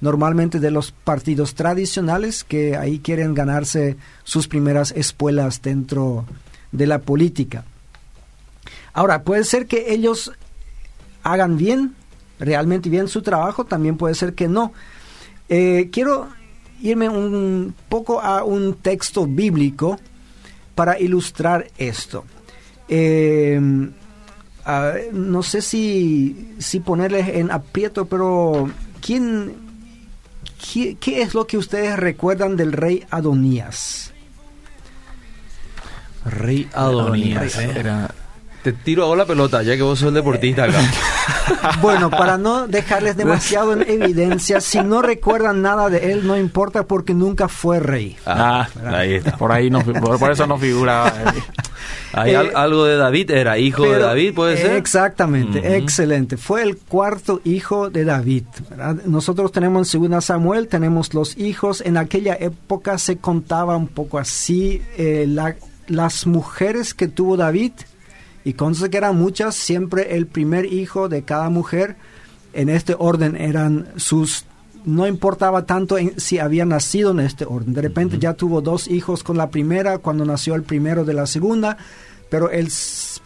normalmente 0.00 0.60
de 0.60 0.70
los 0.70 0.92
partidos 0.92 1.54
tradicionales, 1.54 2.44
que 2.44 2.76
ahí 2.76 2.98
quieren 2.98 3.34
ganarse 3.34 3.96
sus 4.24 4.48
primeras 4.48 4.92
espuelas 4.92 5.62
dentro 5.62 6.24
de 6.70 6.86
la 6.86 7.00
política. 7.00 7.64
Ahora, 8.92 9.22
puede 9.22 9.44
ser 9.44 9.66
que 9.66 9.92
ellos 9.92 10.32
hagan 11.22 11.56
bien, 11.56 11.94
realmente 12.38 12.90
bien 12.90 13.08
su 13.08 13.22
trabajo, 13.22 13.64
también 13.64 13.96
puede 13.96 14.14
ser 14.14 14.34
que 14.34 14.48
no. 14.48 14.72
Eh, 15.48 15.90
quiero 15.92 16.28
irme 16.82 17.08
un 17.08 17.74
poco 17.88 18.20
a 18.20 18.44
un 18.44 18.74
texto 18.74 19.26
bíblico 19.26 19.98
para 20.74 20.98
ilustrar 20.98 21.68
esto. 21.78 22.24
Eh, 22.88 23.60
no 25.12 25.42
sé 25.42 25.62
si, 25.62 26.54
si 26.58 26.80
ponerles 26.80 27.28
en 27.28 27.50
aprieto, 27.50 28.06
pero 28.06 28.70
¿quién, 29.00 29.54
qué, 30.72 31.22
es 31.22 31.34
lo 31.34 31.46
que 31.46 31.56
ustedes 31.56 31.96
recuerdan 31.98 32.56
del 32.56 32.72
rey 32.72 33.04
Adonías? 33.10 34.12
Rey 36.24 36.68
Adonías. 36.72 37.56
Era, 37.58 38.10
te 38.62 38.72
tiro 38.72 39.04
ahora 39.04 39.22
la 39.22 39.26
pelota, 39.26 39.62
ya 39.62 39.76
que 39.76 39.82
vos 39.82 39.98
sos 39.98 40.08
el 40.08 40.14
deportista 40.14 40.64
acá. 40.64 40.80
bueno, 41.80 42.10
para 42.10 42.38
no 42.38 42.66
dejarles 42.66 43.16
demasiado 43.16 43.72
en 43.72 43.82
evidencia, 43.82 44.60
si 44.60 44.80
no 44.82 45.02
recuerdan 45.02 45.62
nada 45.62 45.88
de 45.90 46.12
él, 46.12 46.26
no 46.26 46.36
importa 46.36 46.84
porque 46.84 47.14
nunca 47.14 47.48
fue 47.48 47.80
rey. 47.80 48.16
Ah, 48.26 48.68
ahí 48.86 49.14
está. 49.14 49.36
Por 49.36 49.52
ahí 49.52 49.70
no, 49.70 49.80
por, 49.82 50.30
eso 50.30 50.46
no 50.46 50.58
figura. 50.58 51.12
Hay 52.12 52.34
eh, 52.34 52.52
algo 52.54 52.84
de 52.84 52.96
David, 52.96 53.30
era 53.30 53.58
hijo 53.58 53.84
de 53.84 53.98
David, 53.98 54.34
puede 54.34 54.56
ser. 54.56 54.76
Exactamente, 54.76 55.76
excelente. 55.76 56.36
Fue 56.36 56.62
el 56.62 56.76
cuarto 56.76 57.40
hijo 57.44 57.90
de 57.90 58.04
David. 58.04 58.44
Nosotros 59.06 59.50
tenemos 59.50 59.94
en 59.94 60.10
2 60.10 60.24
Samuel, 60.24 60.68
tenemos 60.68 61.14
los 61.14 61.36
hijos. 61.38 61.80
En 61.80 61.96
aquella 61.96 62.34
época 62.34 62.98
se 62.98 63.16
contaba 63.16 63.76
un 63.76 63.88
poco 63.88 64.18
así 64.18 64.82
eh, 64.96 65.26
las 65.88 66.26
mujeres 66.26 66.94
que 66.94 67.08
tuvo 67.08 67.36
David 67.36 67.72
y 68.44 68.54
consta 68.54 68.88
que 68.88 68.96
eran 68.96 69.16
muchas, 69.16 69.54
siempre 69.54 70.16
el 70.16 70.26
primer 70.26 70.72
hijo 70.72 71.08
de 71.08 71.22
cada 71.22 71.48
mujer, 71.50 71.96
en 72.52 72.68
este 72.68 72.94
orden 72.98 73.36
eran 73.36 73.88
sus 73.96 74.44
no 74.84 75.06
importaba 75.06 75.64
tanto 75.64 75.96
si 76.16 76.38
había 76.38 76.64
nacido 76.64 77.12
en 77.12 77.20
este 77.20 77.44
orden. 77.44 77.72
De 77.72 77.82
repente 77.82 78.18
ya 78.18 78.34
tuvo 78.34 78.60
dos 78.60 78.88
hijos 78.88 79.22
con 79.22 79.36
la 79.36 79.50
primera, 79.50 79.98
cuando 79.98 80.24
nació 80.24 80.54
el 80.54 80.62
primero 80.62 81.04
de 81.04 81.14
la 81.14 81.26
segunda, 81.26 81.76
pero 82.30 82.50
el 82.50 82.68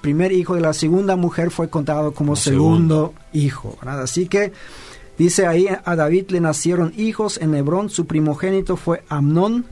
primer 0.00 0.32
hijo 0.32 0.54
de 0.54 0.60
la 0.60 0.72
segunda 0.72 1.16
mujer 1.16 1.50
fue 1.50 1.70
contado 1.70 2.12
como, 2.12 2.36
segundo, 2.36 3.14
hijo. 3.32 3.78
Así 3.80 4.26
que 4.26 4.52
dice 5.16 5.46
ahí, 5.46 5.66
a 5.84 5.96
David 5.96 6.26
le 6.30 6.40
nacieron 6.40 6.92
hijos 6.96 7.38
en 7.38 7.54
Hebrón, 7.54 7.88
su 7.88 8.06
primogénito 8.06 8.76
fue 8.76 9.02
Amnón 9.08 9.64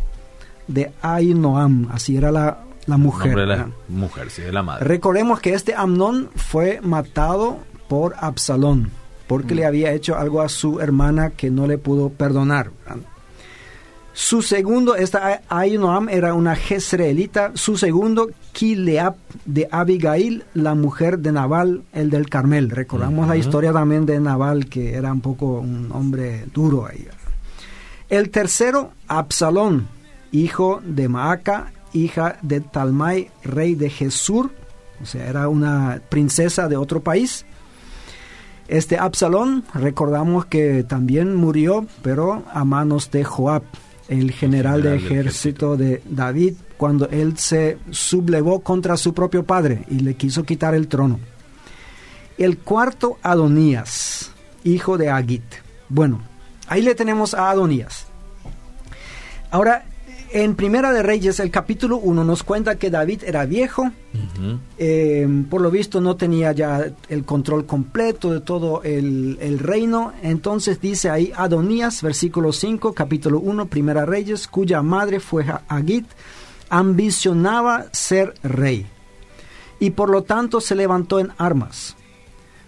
de 0.69 0.93
Ainoam, 1.03 1.89
así 1.93 2.17
era 2.17 2.33
la 2.33 2.65
la 2.87 2.97
mujer. 2.97 3.37
la 3.37 3.69
mujer, 3.89 4.31
sí, 4.31 4.43
de 4.43 4.53
la 4.53 4.63
madre. 4.63 4.85
Recordemos 4.85 5.41
que 5.41 5.55
este 5.55 5.75
Amnón 5.75 6.31
fue 6.37 6.81
matado 6.83 7.59
por 7.89 8.15
Absalón, 8.19 8.91
porque 9.27 9.55
le 9.55 9.63
mm. 9.63 9.67
había 9.67 9.93
hecho 9.93 10.17
algo 10.17 10.41
a 10.41 10.49
su 10.49 10.81
hermana 10.81 11.31
que 11.31 11.51
no 11.51 11.67
le 11.67 11.79
pudo 11.79 12.11
perdonar. 12.11 12.71
Su 14.17 14.43
segundo, 14.43 14.95
esta 14.95 15.43
Ainoam 15.49 16.09
era 16.09 16.35
una 16.35 16.55
jezreelita. 16.55 17.51
Su 17.55 17.77
segundo, 17.77 18.31
Kileab 18.53 19.17
de 19.45 19.69
Abigail, 19.73 20.45
la 20.55 20.77
mujer 20.77 21.19
de 21.19 21.33
Nabal, 21.33 21.83
el 21.93 22.11
del 22.11 22.29
Carmel. 22.29 22.71
Recordamos 22.71 23.27
la 23.27 23.37
historia 23.37 23.73
también 23.73 24.07
de 24.07 24.21
Nabal, 24.21 24.67
que 24.67 24.95
era 24.95 25.13
un 25.13 25.21
poco 25.21 25.59
un 25.59 25.91
hombre 25.91 26.47
duro 26.55 26.87
ahí. 26.87 27.09
El 28.09 28.31
tercero, 28.31 28.93
Absalón, 29.09 29.89
hijo 30.31 30.81
de 30.85 31.09
Maaca, 31.09 31.73
hija 31.95 32.37
de 32.43 32.61
Talmai, 32.61 33.31
rey 33.43 33.75
de 33.75 33.89
Jesur, 33.89 34.51
o 35.03 35.07
sea, 35.07 35.27
era 35.27 35.49
una 35.49 36.03
princesa 36.11 36.69
de 36.69 36.77
otro 36.77 37.01
país. 37.03 37.47
Este 38.69 38.99
Absalón, 38.99 39.65
recordamos 39.75 40.47
que 40.47 40.85
también 40.85 41.35
murió, 41.35 41.87
pero 42.03 42.45
a 42.53 42.65
manos 42.65 43.11
de 43.11 43.25
Joab, 43.25 43.63
el 44.09 44.33
general, 44.33 44.83
de 44.83 44.97
ejército 44.97 45.77
de 45.77 46.03
David, 46.05 46.55
cuando 46.77 47.09
él 47.09 47.39
se 47.39 47.79
sublevó 47.91 48.61
contra 48.61 48.97
su 48.97 49.15
propio 49.15 49.45
padre 49.45 49.85
y 49.91 50.01
le 50.01 50.15
quiso 50.15 50.45
quitar 50.45 50.75
el 50.75 50.89
trono. 50.89 51.21
El 52.37 52.59
cuarto, 52.59 53.19
Adonías, 53.23 54.31
hijo 54.65 54.99
de 54.99 55.11
Agit. 55.11 55.45
Bueno, 55.89 56.21
ahí 56.67 56.83
le 56.83 56.95
tenemos 56.95 57.35
a 57.35 57.51
Adonías. 57.51 58.07
Ahora, 59.51 59.85
en 60.33 60.55
Primera 60.57 60.93
de 60.93 61.03
Reyes, 61.03 61.39
el 61.41 61.51
capítulo 61.51 61.97
1 61.99 62.25
nos 62.25 62.43
cuenta 62.43 62.77
que 62.77 62.91
David 62.91 63.23
era 63.25 63.45
viejo, 63.45 63.91
eh, 64.79 65.45
por 65.49 65.61
lo 65.61 65.71
visto 65.71 66.01
no 66.01 66.17
tenía 66.17 66.53
ya 66.53 66.93
el 67.09 67.25
control 67.25 67.67
completo 67.67 68.33
de 68.33 68.41
todo 68.41 68.83
el, 68.83 69.59
reino, 69.59 70.13
entonces 70.23 70.81
dice 70.81 71.11
ahí 71.11 71.33
Adonías, 71.37 72.03
versículo 72.03 72.53
5, 72.53 72.93
capítulo 72.93 73.39
1, 73.41 73.67
Primera 73.67 74.05
Reyes, 74.05 74.49
cuya 74.49 74.83
madre 74.83 75.21
fue 75.21 75.45
Agit, 75.69 76.07
ambicionaba 76.69 77.87
ser 77.93 78.35
rey 78.43 78.87
y 79.79 79.91
por 79.91 80.11
lo 80.11 80.23
tanto 80.23 80.61
se 80.61 80.75
levantó 80.75 81.19
en 81.21 81.33
armas. 81.39 81.97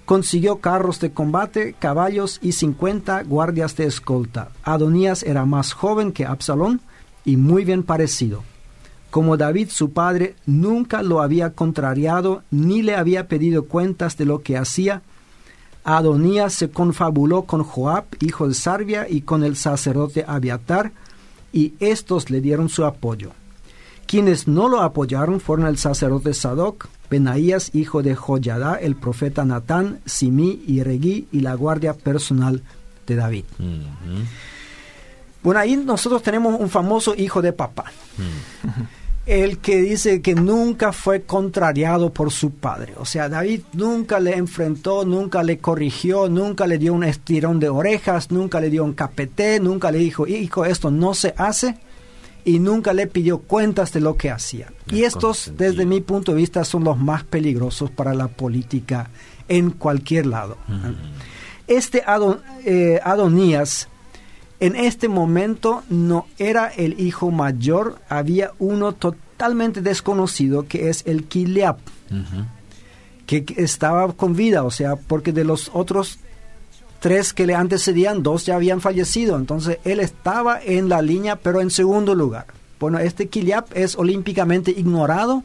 consiguió 0.05 0.61
carros 0.61 1.01
de 1.01 1.11
combate, 1.11 1.75
caballos 1.77 2.39
y 2.41 2.53
50 2.53 3.25
guardias 3.25 3.75
de 3.75 3.87
escolta. 3.87 4.51
Adonías 4.63 5.25
era 5.25 5.45
más 5.47 5.73
joven 5.73 6.13
que 6.13 6.25
Absalón 6.25 6.81
y 7.27 7.37
muy 7.37 7.67
bien 7.67 7.83
parecido. 7.83 8.43
Como 9.11 9.37
David 9.37 9.69
su 9.71 9.93
padre 9.93 10.37
nunca 10.47 11.03
lo 11.03 11.21
había 11.21 11.51
contrariado 11.51 12.43
ni 12.51 12.81
le 12.81 12.95
había 12.95 13.29
pedido 13.29 13.67
cuentas 13.67 14.17
de 14.17 14.25
lo 14.25 14.43
que 14.43 14.57
hacía, 14.57 15.03
Adonías 15.85 16.53
se 16.53 16.69
confabuló 16.71 17.43
con 17.43 17.63
Joab, 17.63 18.07
hijo 18.21 18.49
de 18.49 18.55
Sarvia, 18.55 19.07
y 19.09 19.21
con 19.21 19.45
el 19.45 19.55
sacerdote 19.55 20.25
Abiatar, 20.27 20.91
y 21.53 21.75
estos 21.79 22.29
le 22.29 22.41
dieron 22.41 22.69
su 22.69 22.85
apoyo. 22.85 23.31
Quienes 24.09 24.49
no 24.49 24.69
lo 24.69 24.81
apoyaron 24.81 25.39
fueron 25.39 25.69
el 25.69 25.79
sacerdote 25.79 26.35
Sadoc, 26.35 26.89
Benaías, 27.09 27.73
hijo 27.73 28.03
de 28.03 28.17
Joyadá, 28.17 28.75
el 28.75 28.97
profeta 28.97 29.45
Natán, 29.45 30.01
Simí 30.07 30.61
y 30.67 30.83
Regí, 30.83 31.29
y 31.31 31.41
la 31.41 31.55
guardia 31.55 31.95
personal 31.95 32.63
de 33.07 33.15
David. 33.15 33.45
Bueno, 35.47 35.61
ahí 35.61 35.77
nosotros 35.77 36.25
tenemos 36.25 36.59
un 36.59 36.69
famoso 36.69 37.15
hijo 37.15 37.41
de 37.41 37.53
papá. 37.53 37.85
El 39.27 39.59
que 39.59 39.81
dice 39.81 40.21
que 40.21 40.35
nunca 40.35 40.93
fue 40.93 41.23
contrariado 41.23 42.13
por 42.13 42.33
su 42.33 42.51
padre. 42.51 42.95
O 42.99 43.05
sea, 43.05 43.29
David 43.29 43.61
nunca 43.73 44.19
le 44.19 44.35
enfrentó, 44.35 45.05
nunca 45.05 45.45
le 45.45 45.59
corrigió, 45.59 46.29
nunca 46.29 46.67
le 46.67 46.79
dio 46.79 46.93
un 46.95 47.05
estirón 47.05 47.61
de 47.61 47.69
orejas, 47.69 48.33
nunca 48.33 48.59
le 48.59 48.71
dio 48.71 48.83
un 48.83 48.93
capeté, 48.93 49.61
nunca 49.61 49.93
le 49.93 49.99
dijo, 49.99 50.27
hijo, 50.27 50.65
esto 50.65 50.91
no 50.91 51.15
se 51.15 51.33
hace 51.37 51.77
y 52.45 52.59
nunca 52.59 52.93
le 52.93 53.07
pidió 53.07 53.39
cuentas 53.39 53.93
de 53.93 54.01
lo 54.01 54.17
que 54.17 54.33
hacía. 54.33 54.73
y 54.91 55.05
estos, 55.05 55.53
desde 55.57 55.87
mi 55.87 56.01
punto 56.01 56.33
de 56.33 56.39
vista, 56.39 56.65
son 56.65 56.83
los 56.83 56.99
más 56.99 57.23
peligrosos 57.23 57.89
para 57.93 58.15
la 58.15 58.27
política 58.27 59.11
en 59.47 59.71
cualquier 59.71 60.27
lado. 60.27 60.57
Este 61.69 62.03
eh, 62.65 63.01
Adonías, 63.05 63.89
en 64.59 64.77
este 64.77 65.09
momento, 65.09 65.83
no 65.91 66.27
era 66.39 66.69
el 66.69 66.99
hijo 66.99 67.31
mayor, 67.31 67.99
había 68.09 68.53
uno 68.59 68.93
totalmente 68.93 69.83
desconocido 69.83 70.67
que 70.67 70.89
es 70.89 71.03
el 71.07 71.25
Kiliab, 71.25 71.77
que 73.27 73.45
estaba 73.57 74.13
con 74.13 74.35
vida, 74.35 74.65
o 74.65 74.71
sea, 74.71 74.97
porque 74.97 75.33
de 75.33 75.45
los 75.45 75.71
otros 75.75 76.19
tres 77.01 77.35
que 77.35 77.47
le 77.47 77.55
antecedían, 77.55 78.23
dos 78.23 78.47
ya 78.47 78.57
habían 78.57 78.81
fallecido. 78.81 79.37
Entonces 79.37 79.79
él 79.85 80.01
estaba 80.01 80.61
en 80.63 80.89
la 80.89 81.03
línea, 81.03 81.37
pero 81.37 81.61
en 81.61 81.71
segundo 81.71 82.15
lugar. 82.15 82.47
Bueno, 82.81 82.99
este 82.99 83.29
Kiliab 83.29 83.67
es 83.75 83.97
olímpicamente 83.97 84.71
ignorado 84.71 85.43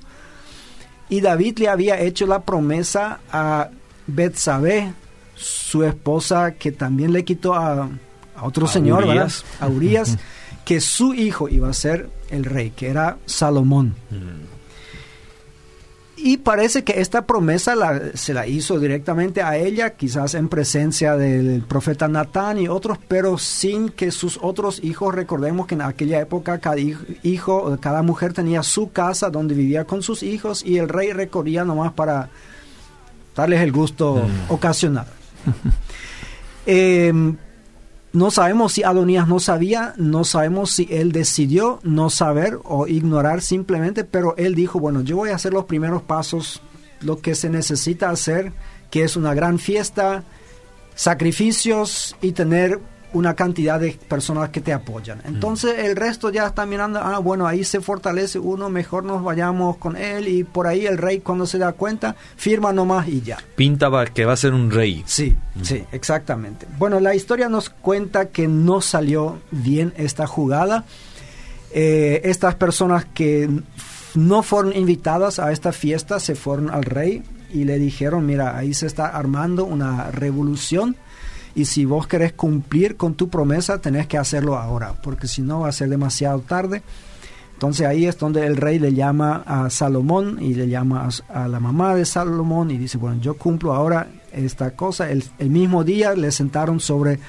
y 1.10 1.21
David 1.21 1.60
le 1.60 1.69
había 1.69 2.00
hecho 2.00 2.26
la 2.28 2.41
promesa 2.43 3.19
a 3.32 3.69
Betsabé, 4.08 4.93
su 5.36 5.84
esposa, 5.84 6.54
que 6.54 6.71
también 6.71 7.13
le 7.13 7.26
quitó 7.26 7.54
a, 7.54 7.89
otro 8.43 8.67
señor, 8.67 9.06
A 9.60 9.67
Urias, 9.67 10.17
que 10.65 10.82
su 10.82 11.13
hijo 11.13 11.49
iba 11.49 11.69
a 11.69 11.73
ser 11.73 12.10
el 12.30 12.45
rey, 12.45 12.71
que 12.71 12.89
era 12.89 13.17
Salomón. 13.25 13.95
Mm. 14.10 14.62
Y 16.23 16.38
parece 16.38 16.84
que 16.84 17.01
esta 17.01 17.25
promesa 17.25 17.73
se 18.13 18.36
la 18.36 18.45
hizo 18.45 18.80
directamente 18.80 19.41
a 19.41 19.58
ella, 19.58 19.91
quizás 19.91 20.36
en 20.36 20.49
presencia 20.49 21.17
del 21.17 21.63
profeta 21.63 22.08
Natán 22.08 22.60
y 22.60 22.67
otros, 22.67 22.99
pero 23.08 23.39
sin 23.39 23.89
que 23.89 24.12
sus 24.12 24.38
otros 24.39 24.84
hijos, 24.84 25.15
recordemos 25.15 25.65
que 25.65 25.73
en 25.73 25.82
aquella 25.82 26.19
época 26.19 26.60
cada 26.60 26.77
hijo, 26.80 27.75
cada 27.82 28.04
mujer 28.04 28.34
tenía 28.34 28.62
su 28.62 28.91
casa 28.91 29.32
donde 29.32 29.56
vivía 29.56 29.86
con 29.86 30.04
sus 30.04 30.21
hijos 30.21 30.63
y 30.63 30.77
el 30.77 30.89
rey 30.89 31.12
recorría 31.12 31.65
nomás 31.65 31.93
para 31.93 32.30
darles 33.36 33.62
el 33.62 33.71
gusto 33.71 34.17
mm. 34.17 34.54
ocasional. 34.54 35.08
eh, 36.67 37.34
no 38.13 38.30
sabemos 38.30 38.74
si 38.74 38.84
Adonías 38.84 39.28
no 39.28 39.39
sabía, 39.39 39.93
no 39.97 40.24
sabemos 40.26 40.71
si 40.71 40.88
él 40.91 41.12
decidió 41.12 41.80
no 41.84 42.10
saber 42.10 42.60
o 42.63 42.88
ignorar 42.88 43.41
simplemente, 43.41 44.04
pero 44.04 44.36
él 44.38 44.54
dijo, 44.54 44.80
bueno, 44.80 45.02
yo 45.02 45.15
voy 45.15 45.30
a 45.30 45.36
hacer 45.36 45.54
los 45.54 45.65
primeros 45.65 46.02
pasos, 46.02 46.62
lo 47.00 47.19
que 47.19 47.36
se 47.36 47.50
necesita 47.50 48.10
hacer, 48.10 48.52
que 48.89 49.04
es 49.04 49.15
una 49.15 49.34
gran 49.34 49.60
fiesta, 49.60 50.26
sacrificios 50.93 52.17
y 52.21 52.34
tener 52.34 52.80
una 53.13 53.36
cantidad 53.36 53.80
de 53.80 53.97
personas 54.08 54.50
que 54.50 54.62
te 54.62 54.74
apoyan. 54.74 55.21
Entonces 55.26 55.80
el 55.80 55.95
resto 55.95 56.30
ya 56.30 56.47
está 56.47 56.65
mirando, 56.65 57.00
ah, 57.00 57.19
bueno, 57.19 57.47
ahí 57.47 57.63
se 57.63 57.82
fortalece 57.82 58.39
uno, 58.39 58.69
mejor 58.69 59.04
nos 59.04 59.24
vayamos 59.24 59.78
con 59.78 59.97
él 59.97 60.28
y 60.28 60.43
por 60.43 60.67
ahí 60.67 60.86
el 60.86 60.97
rey 60.97 61.19
cuando 61.19 61.45
se 61.45 61.58
da 61.58 61.74
cuenta 61.74 62.15
firma 62.36 62.71
nomás 62.74 63.08
y 63.08 63.21
ya. 63.21 63.38
Pinta 63.56 63.89
que 64.13 64.26
va 64.26 64.34
a 64.34 64.38
ser 64.38 64.54
un 64.54 64.71
rey. 64.71 65.04
Sí, 65.06 65.36
sí, 65.62 65.84
exactamente. 65.91 66.65
Bueno, 66.78 67.00
la 67.00 67.15
historia 67.15 67.50
nos 67.50 67.69
cuenta 67.69 68.30
que 68.30 68.47
no 68.47 68.82
salió 68.82 69.39
bien 69.52 69.93
esta 69.97 70.28
jugada. 70.28 70.86
Eh, 71.74 72.21
estas 72.26 72.56
personas 72.56 73.06
que 73.06 73.50
no 74.15 74.43
fueron 74.43 74.76
invitadas 74.76 75.39
a 75.39 75.52
esta 75.52 75.71
fiesta 75.71 76.19
se 76.19 76.36
fueron 76.36 76.69
al 76.69 76.84
rey 76.84 77.24
y 77.54 77.65
le 77.65 77.80
dijeron, 77.80 78.26
mira, 78.26 78.58
ahí 78.58 78.74
se 78.74 78.88
está 78.88 79.08
armando 79.08 79.65
una 79.65 80.12
revolución 80.12 80.95
y 81.55 81.65
si 81.65 81.85
vos 81.85 82.07
querés 82.07 82.33
cumplir 82.33 82.95
con 82.95 83.15
tu 83.15 83.29
promesa, 83.29 83.79
tenés 83.79 84.07
que 84.07 84.17
hacerlo 84.17 84.57
ahora, 84.57 84.93
porque 85.01 85.27
si 85.27 85.41
no 85.41 85.61
va 85.61 85.69
a 85.69 85.73
ser 85.73 85.89
demasiado 85.89 86.39
tarde. 86.39 86.81
Entonces 87.53 87.85
ahí 87.85 88.05
es 88.05 88.17
donde 88.17 88.45
el 88.47 88.57
rey 88.57 88.79
le 88.79 88.93
llama 88.93 89.43
a 89.45 89.69
Salomón 89.69 90.39
y 90.41 90.55
le 90.55 90.67
llama 90.67 91.07
a, 91.29 91.47
la 91.47 91.59
mamá 91.59 91.93
de 91.93 92.05
Salomón 92.05 92.71
y 92.71 92.77
dice, 92.77 92.97
bueno, 92.97 93.21
yo 93.21 93.37
cumplo 93.37 93.73
ahora 93.73 94.07
esta 94.33 94.71
cosa. 94.71 95.11
El, 95.11 95.23
mismo 95.39 95.83
día 95.83 96.15
le 96.15 96.31
sentaron 96.31 96.79
sobre, 96.79 97.19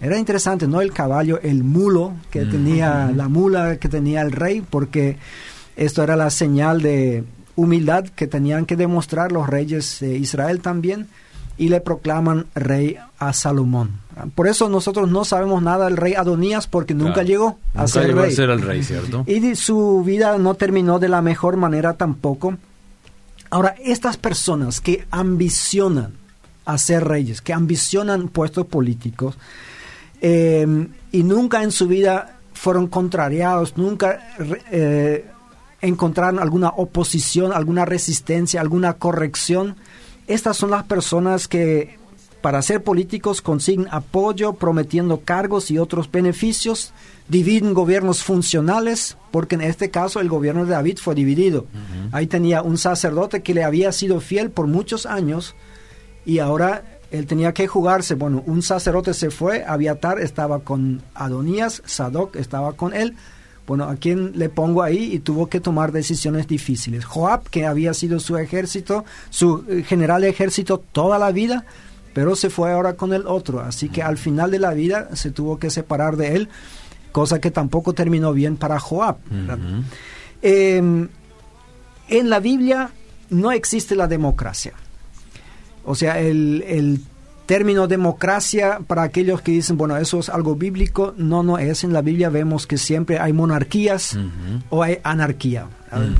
era 0.00 0.18
interesante, 0.18 0.68
no 0.68 0.80
el 0.80 0.92
caballo, 0.92 1.40
el 1.42 1.64
mulo 1.64 2.12
que 2.30 2.44
tenía, 2.44 3.10
la 3.12 3.28
mula 3.28 3.78
que 3.78 3.88
tenía 3.88 4.22
el 4.22 4.30
rey, 4.30 4.60
porque 4.60 5.16
esto 5.74 6.04
era 6.04 6.14
la 6.14 6.30
señal 6.30 6.80
de 6.80 7.24
humildad 7.56 8.04
que 8.04 8.28
tenían 8.28 8.66
que 8.66 8.76
demostrar 8.76 9.32
los 9.32 9.48
reyes 9.48 9.98
de 10.00 10.16
Israel 10.16 10.60
también 10.60 11.08
y 11.56 11.68
le 11.68 11.80
proclaman 11.80 12.46
rey 12.54 12.96
a 13.18 13.32
Salomón. 13.32 14.00
Por 14.34 14.46
eso 14.46 14.68
nosotros 14.68 15.10
no 15.10 15.24
sabemos 15.24 15.62
nada 15.62 15.86
del 15.86 15.96
rey 15.96 16.14
Adonías 16.14 16.66
porque 16.66 16.94
nunca 16.94 17.22
llegó 17.22 17.58
a 17.74 17.86
ser 17.88 18.14
rey. 18.14 18.34
el 18.36 18.62
rey, 18.62 18.82
¿cierto? 18.82 19.24
Y 19.26 19.56
su 19.56 20.02
vida 20.04 20.36
no 20.38 20.54
terminó 20.54 20.98
de 20.98 21.08
la 21.08 21.22
mejor 21.22 21.56
manera 21.56 21.94
tampoco. 21.94 22.56
Ahora, 23.50 23.74
estas 23.84 24.16
personas 24.16 24.80
que 24.80 25.06
ambicionan 25.10 26.14
a 26.64 26.78
ser 26.78 27.04
reyes, 27.04 27.40
que 27.40 27.52
ambicionan 27.52 28.28
puestos 28.28 28.66
políticos 28.66 29.36
eh, 30.20 30.88
y 31.10 31.22
nunca 31.22 31.62
en 31.62 31.72
su 31.72 31.88
vida 31.88 32.38
fueron 32.54 32.86
contrariados, 32.86 33.76
nunca 33.76 34.34
eh, 34.70 35.26
encontraron 35.80 36.38
alguna 36.38 36.68
oposición, 36.68 37.52
alguna 37.52 37.84
resistencia, 37.84 38.60
alguna 38.60 38.94
corrección, 38.94 39.76
estas 40.26 40.56
son 40.56 40.70
las 40.70 40.84
personas 40.84 41.48
que 41.48 41.98
para 42.42 42.60
ser 42.60 42.82
políticos 42.82 43.40
consiguen 43.40 43.86
apoyo 43.90 44.54
prometiendo 44.54 45.20
cargos 45.20 45.70
y 45.70 45.78
otros 45.78 46.10
beneficios, 46.10 46.92
dividen 47.28 47.72
gobiernos 47.72 48.24
funcionales, 48.24 49.16
porque 49.30 49.54
en 49.54 49.62
este 49.62 49.90
caso 49.90 50.20
el 50.20 50.28
gobierno 50.28 50.64
de 50.64 50.72
David 50.72 50.98
fue 50.98 51.14
dividido. 51.14 51.66
Ahí 52.10 52.26
tenía 52.26 52.62
un 52.62 52.78
sacerdote 52.78 53.42
que 53.42 53.54
le 53.54 53.62
había 53.62 53.92
sido 53.92 54.20
fiel 54.20 54.50
por 54.50 54.66
muchos 54.66 55.06
años 55.06 55.54
y 56.26 56.40
ahora 56.40 56.98
él 57.12 57.26
tenía 57.26 57.54
que 57.54 57.68
jugarse. 57.68 58.16
Bueno, 58.16 58.42
un 58.46 58.62
sacerdote 58.62 59.14
se 59.14 59.30
fue, 59.30 59.64
Abiatar 59.64 60.18
estaba 60.18 60.60
con 60.60 61.00
Adonías, 61.14 61.82
Sadoc 61.86 62.34
estaba 62.36 62.72
con 62.72 62.92
él, 62.92 63.14
bueno, 63.66 63.84
¿a 63.84 63.96
quién 63.96 64.32
le 64.34 64.48
pongo 64.48 64.82
ahí? 64.82 65.12
Y 65.14 65.20
tuvo 65.20 65.48
que 65.48 65.60
tomar 65.60 65.92
decisiones 65.92 66.48
difíciles. 66.48 67.04
Joab, 67.04 67.48
que 67.48 67.66
había 67.66 67.94
sido 67.94 68.18
su 68.18 68.36
ejército, 68.36 69.04
su 69.30 69.64
eh, 69.68 69.84
general 69.84 70.22
de 70.22 70.28
ejército 70.28 70.78
toda 70.78 71.18
la 71.18 71.30
vida, 71.30 71.64
pero 72.12 72.34
se 72.34 72.50
fue 72.50 72.72
ahora 72.72 72.94
con 72.94 73.12
el 73.14 73.26
otro. 73.26 73.60
Así 73.60 73.88
que 73.88 74.02
al 74.02 74.18
final 74.18 74.50
de 74.50 74.58
la 74.58 74.74
vida 74.74 75.14
se 75.14 75.30
tuvo 75.30 75.58
que 75.58 75.70
separar 75.70 76.16
de 76.16 76.34
él, 76.36 76.48
cosa 77.12 77.40
que 77.40 77.50
tampoco 77.50 77.92
terminó 77.92 78.32
bien 78.32 78.56
para 78.56 78.80
Joab. 78.80 79.18
Em, 80.42 81.08
en 82.08 82.30
la 82.30 82.40
Biblia 82.40 82.90
no 83.30 83.52
existe 83.52 83.94
la 83.94 84.08
democracia. 84.08 84.72
O 85.84 85.94
sea, 85.94 86.20
el, 86.20 86.64
el 86.66 87.00
término 87.46 87.88
democracia, 87.88 88.80
para 88.86 89.02
aquellos 89.02 89.42
que 89.42 89.52
dicen, 89.52 89.76
bueno, 89.76 89.96
eso 89.96 90.18
es 90.18 90.28
algo 90.28 90.54
bíblico, 90.54 91.14
no, 91.16 91.42
no 91.42 91.58
es. 91.58 91.84
En 91.84 91.92
la 91.92 92.02
Biblia 92.02 92.30
vemos 92.30 92.66
que 92.66 92.78
siempre 92.78 93.18
hay 93.18 93.32
monarquías 93.32 94.18
o 94.70 94.82
hay 94.82 94.98
anarquía, 95.02 95.68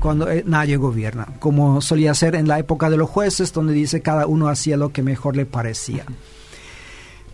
cuando 0.01 0.31
eh, 0.31 0.43
nadie 0.47 0.77
gobierna, 0.77 1.29
como 1.39 1.81
solía 1.81 2.15
ser 2.15 2.35
en 2.35 2.49
la 2.49 2.59
época 2.59 2.91
de 2.91 2.97
los 2.97 3.09
jueces, 3.09 3.53
donde 3.53 3.73
dice 3.73 4.01
cada 4.03 4.27
uno 4.27 4.49
hacía 4.49 4.77
lo 4.77 4.93
que 4.93 5.03
mejor 5.03 5.37
le 5.37 5.47
parecía. 5.47 6.05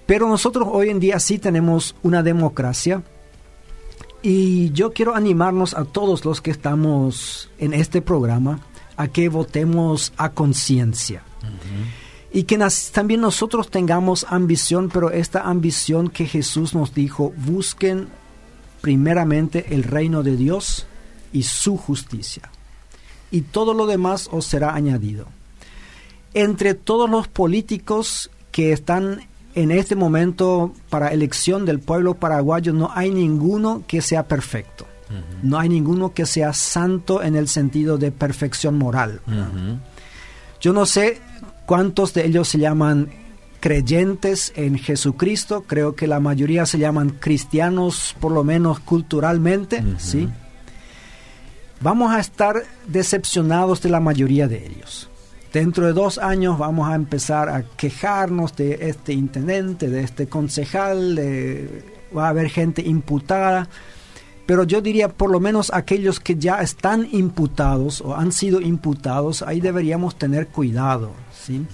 Pero 0.07 0.29
nosotros 0.29 0.69
hoy 0.71 0.89
en 0.89 1.01
día 1.01 1.19
sí 1.19 1.39
tenemos 1.39 1.95
una 2.03 2.23
democracia 2.23 3.03
y 4.23 4.71
yo 4.73 4.93
quiero 4.93 5.15
animarnos 5.15 5.75
a 5.75 5.85
todos 5.85 6.25
los 6.25 6.41
que 6.41 6.51
estamos 6.51 7.51
en 7.59 7.75
este 7.75 8.01
programa 8.01 8.61
a 8.97 9.09
que 9.09 9.29
votemos 9.29 10.13
a 10.17 10.31
conciencia 10.31 11.23
y 12.33 12.45
que 12.45 12.59
también 12.93 13.21
nosotros 13.21 13.71
tengamos 13.71 14.27
ambición, 14.29 14.91
pero 14.93 15.11
esta 15.11 15.43
ambición 15.43 16.11
que 16.11 16.27
Jesús 16.27 16.75
nos 16.75 16.95
dijo, 16.95 17.33
busquen 17.37 18.09
primeramente 18.81 19.75
el 19.75 19.83
reino 19.83 20.23
de 20.23 20.37
Dios 20.37 20.87
y 21.33 21.43
su 21.45 21.77
justicia, 21.77 22.51
y 23.31 23.43
todo 23.43 23.75
lo 23.75 23.87
demás 23.87 24.29
os 24.31 24.47
será 24.47 24.75
añadido. 24.75 25.27
Entre 26.35 26.75
todos 26.75 27.09
los 27.09 27.29
políticos 27.29 28.31
que 28.53 28.73
están 28.73 29.27
en 29.55 29.71
este 29.71 29.97
momento 29.97 30.73
para 30.91 31.09
elección 31.09 31.65
del 31.65 31.81
pueblo 31.81 32.15
paraguayo, 32.15 32.73
no 32.73 32.91
hay 32.95 33.11
ninguno 33.11 33.83
que 33.87 34.03
sea 34.03 34.29
perfecto. 34.29 34.87
No 35.43 35.59
hay 35.59 35.71
ninguno 35.71 36.13
que 36.13 36.27
sea 36.27 36.53
santo 36.53 37.23
en 37.23 37.35
el 37.35 37.49
sentido 37.49 37.97
de 37.97 38.13
perfección 38.13 38.77
moral. 38.77 39.21
Yo 40.61 40.73
no 40.73 40.87
sé 40.87 41.21
cuántos 41.69 42.15
de 42.15 42.25
ellos 42.25 42.49
se 42.49 42.57
llaman 42.57 43.11
creyentes 43.61 44.55
en 44.57 44.79
Jesucristo, 44.79 45.65
creo 45.67 45.95
que 45.95 46.07
la 46.07 46.19
mayoría 46.19 46.65
se 46.65 46.79
llaman 46.79 47.11
cristianos, 47.11 48.17
por 48.21 48.33
lo 48.33 48.43
menos 48.43 48.81
culturalmente, 48.81 49.85
¿sí? 49.99 50.31
Vamos 51.83 52.11
a 52.11 52.21
estar 52.21 52.57
decepcionados 52.87 53.83
de 53.83 53.91
la 53.91 54.01
mayoría 54.01 54.49
de 54.49 54.67
ellos. 54.67 55.11
Dentro 55.53 55.85
de 55.85 55.93
dos 55.93 56.17
años 56.17 56.59
vamos 56.59 56.89
a 56.89 56.95
empezar 56.95 57.51
a 57.51 57.65
quejarnos 57.77 58.57
de 58.57 58.89
este 58.89 59.13
intendente, 59.13 59.91
de 59.91 60.05
este 60.05 60.27
concejal, 60.27 61.21
va 62.17 62.29
a 62.29 62.31
haber 62.31 62.49
gente 62.49 62.81
imputada 62.81 63.69
pero 64.49 64.65
yo 64.65 64.81
diría 64.81 65.11
por 65.11 65.31
lo 65.31 65.41
menos 65.41 65.71
aquellos 65.75 66.21
que 66.21 66.37
ya 66.37 66.63
están 66.63 67.07
imputados 67.13 68.01
o 68.01 68.17
han 68.17 68.33
sido 68.33 68.63
imputados, 68.63 69.43
ahí 69.43 69.61
deberíamos 69.61 70.17
tener 70.17 70.49
cuidado. 70.49 71.13
¿sí? 71.39 71.67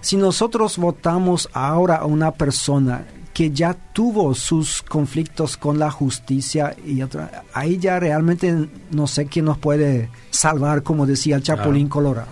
Si 0.00 0.16
nosotros 0.16 0.78
votamos 0.78 1.48
ahora 1.52 1.96
a 1.96 2.04
una 2.04 2.30
persona 2.30 3.04
que 3.34 3.50
ya 3.50 3.74
tuvo 3.74 4.32
sus 4.36 4.80
conflictos 4.82 5.56
con 5.56 5.80
la 5.80 5.90
justicia 5.90 6.76
y 6.86 7.02
otra, 7.02 7.42
ahí 7.52 7.78
ya 7.78 7.98
realmente 7.98 8.68
no 8.92 9.08
sé 9.08 9.26
quién 9.26 9.46
nos 9.46 9.58
puede 9.58 10.08
salvar, 10.30 10.84
como 10.84 11.06
decía 11.06 11.34
el 11.34 11.42
Chapulín 11.42 11.88
Colorado. 11.88 12.28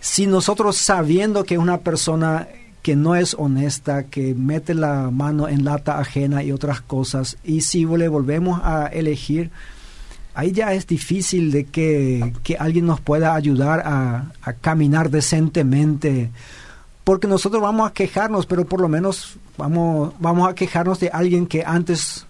si 0.00 0.26
nosotros 0.26 0.78
sabiendo 0.78 1.44
que 1.44 1.58
una 1.58 1.80
persona 1.80 2.48
que 2.88 2.96
no 2.96 3.14
es 3.14 3.36
honesta, 3.38 4.04
que 4.04 4.34
mete 4.34 4.72
la 4.72 5.10
mano 5.10 5.46
en 5.46 5.62
lata 5.62 5.98
ajena 5.98 6.42
y 6.42 6.52
otras 6.52 6.80
cosas. 6.80 7.36
Y 7.44 7.60
si 7.60 7.84
le 7.84 8.08
volvemos 8.08 8.62
a 8.64 8.86
elegir, 8.86 9.50
ahí 10.32 10.52
ya 10.52 10.72
es 10.72 10.86
difícil 10.86 11.52
de 11.52 11.66
que, 11.66 12.32
alguien 12.58 12.86
nos 12.86 12.98
pueda 12.98 13.34
ayudar 13.34 13.82
a, 13.84 14.54
caminar 14.62 15.10
decentemente. 15.10 16.30
Porque 17.04 17.26
nosotros 17.26 17.60
vamos 17.60 17.90
a 17.90 17.92
quejarnos, 17.92 18.46
pero 18.46 18.64
por 18.64 18.80
lo 18.80 18.88
menos 18.88 19.36
vamos, 19.58 20.14
vamos 20.18 20.48
a 20.48 20.54
quejarnos 20.54 20.98
de 20.98 21.10
alguien 21.10 21.46
que 21.46 21.64
antes, 21.66 22.24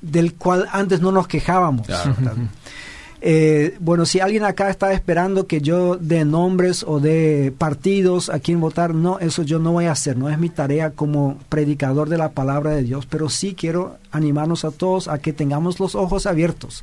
del 0.00 0.34
cual 0.34 0.66
antes 0.72 1.00
no 1.00 1.12
nos 1.12 1.28
quejábamos. 1.28 1.86
Eh, 3.24 3.76
bueno, 3.78 4.04
si 4.04 4.18
alguien 4.18 4.42
acá 4.42 4.68
está 4.68 4.92
esperando 4.92 5.46
que 5.46 5.60
yo 5.60 5.96
dé 5.96 6.24
nombres 6.24 6.84
o 6.84 6.98
de 6.98 7.54
partidos 7.56 8.28
a 8.28 8.40
quien 8.40 8.58
votar, 8.58 8.96
no, 8.96 9.20
eso 9.20 9.44
yo 9.44 9.60
no 9.60 9.70
voy 9.70 9.84
a 9.84 9.92
hacer, 9.92 10.16
no 10.16 10.28
es 10.28 10.40
mi 10.40 10.48
tarea 10.48 10.90
como 10.90 11.38
predicador 11.48 12.08
de 12.08 12.18
la 12.18 12.32
palabra 12.32 12.72
de 12.72 12.82
Dios, 12.82 13.06
pero 13.06 13.28
sí 13.28 13.54
quiero 13.54 13.96
animarnos 14.10 14.64
a 14.64 14.72
todos 14.72 15.06
a 15.06 15.18
que 15.18 15.32
tengamos 15.32 15.78
los 15.78 15.94
ojos 15.94 16.26
abiertos. 16.26 16.82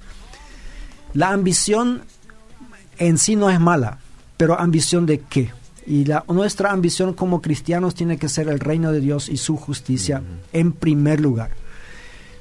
La 1.14 1.32
ambición 1.32 2.04
en 3.00 3.18
sí 3.18 3.36
no 3.36 3.50
es 3.50 3.60
mala, 3.60 3.98
pero 4.38 4.58
ambición 4.58 5.06
de 5.06 5.20
qué? 5.20 5.52
Y 5.86 6.06
la, 6.06 6.24
nuestra 6.30 6.72
ambición 6.72 7.14
como 7.16 7.42
cristianos 7.42 7.96
tiene 7.96 8.18
que 8.18 8.30
ser 8.30 8.48
el 8.48 8.62
reino 8.62 8.94
de 8.94 9.02
Dios 9.02 9.28
y 9.28 9.36
su 9.36 9.58
justicia 9.58 10.24
en 10.54 10.72
primer 10.72 11.20
lugar. 11.20 11.52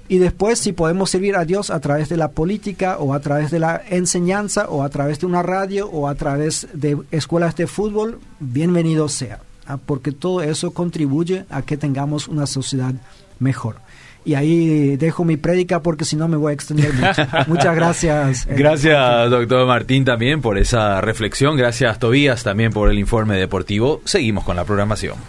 Y 0.09 0.19
después, 0.19 0.59
si 0.59 0.73
podemos 0.73 1.11
servir 1.11 1.37
a 1.37 1.45
Dios 1.45 1.69
a 1.69 1.81
través 1.81 2.09
de 2.09 2.17
la 2.17 2.29
política 2.29 2.97
o 2.99 3.13
a 3.13 3.21
través 3.21 3.51
de 3.51 3.59
la 3.59 3.83
enseñanza 3.91 4.67
o 4.69 4.83
a 4.83 4.89
través 4.89 5.21
de 5.21 5.27
una 5.27 5.43
radio 5.43 5.89
o 5.91 6.09
a 6.09 6.15
través 6.15 6.67
de 6.73 6.97
escuelas 7.11 7.57
de 7.57 7.67
fútbol, 7.67 8.19
bienvenido 8.41 9.09
sea, 9.11 9.41
¿ah? 9.67 9.77
porque 9.77 10.13
todo 10.13 10.41
eso 10.41 10.71
contribuye 10.71 11.45
a 11.51 11.61
que 11.61 11.77
tengamos 11.77 12.27
una 12.27 12.47
sociedad 12.47 12.95
mejor. 13.39 13.77
Y 14.25 14.35
ahí 14.35 14.97
dejo 14.97 15.25
mi 15.25 15.37
prédica 15.37 15.83
porque 15.83 16.07
si 16.07 16.17
no 16.17 16.27
me 16.27 16.39
voy 16.39 16.51
a 16.51 16.55
extender 16.55 16.93
mucho. 16.95 17.23
Muchas 17.47 17.75
gracias. 17.75 18.47
Gracias, 18.47 19.31
doctor 19.31 19.67
Martín, 19.67 20.07
también 20.07 20.41
por 20.41 20.57
esa 20.57 21.03
reflexión. 21.03 21.57
Gracias, 21.57 21.99
Tobías, 21.99 22.43
también 22.45 22.73
por 22.73 22.91
el 22.91 22.99
informe 22.99 23.37
deportivo. 23.37 24.01
Seguimos 24.05 24.45
con 24.45 24.57
la 24.57 24.65
programación. 24.65 25.17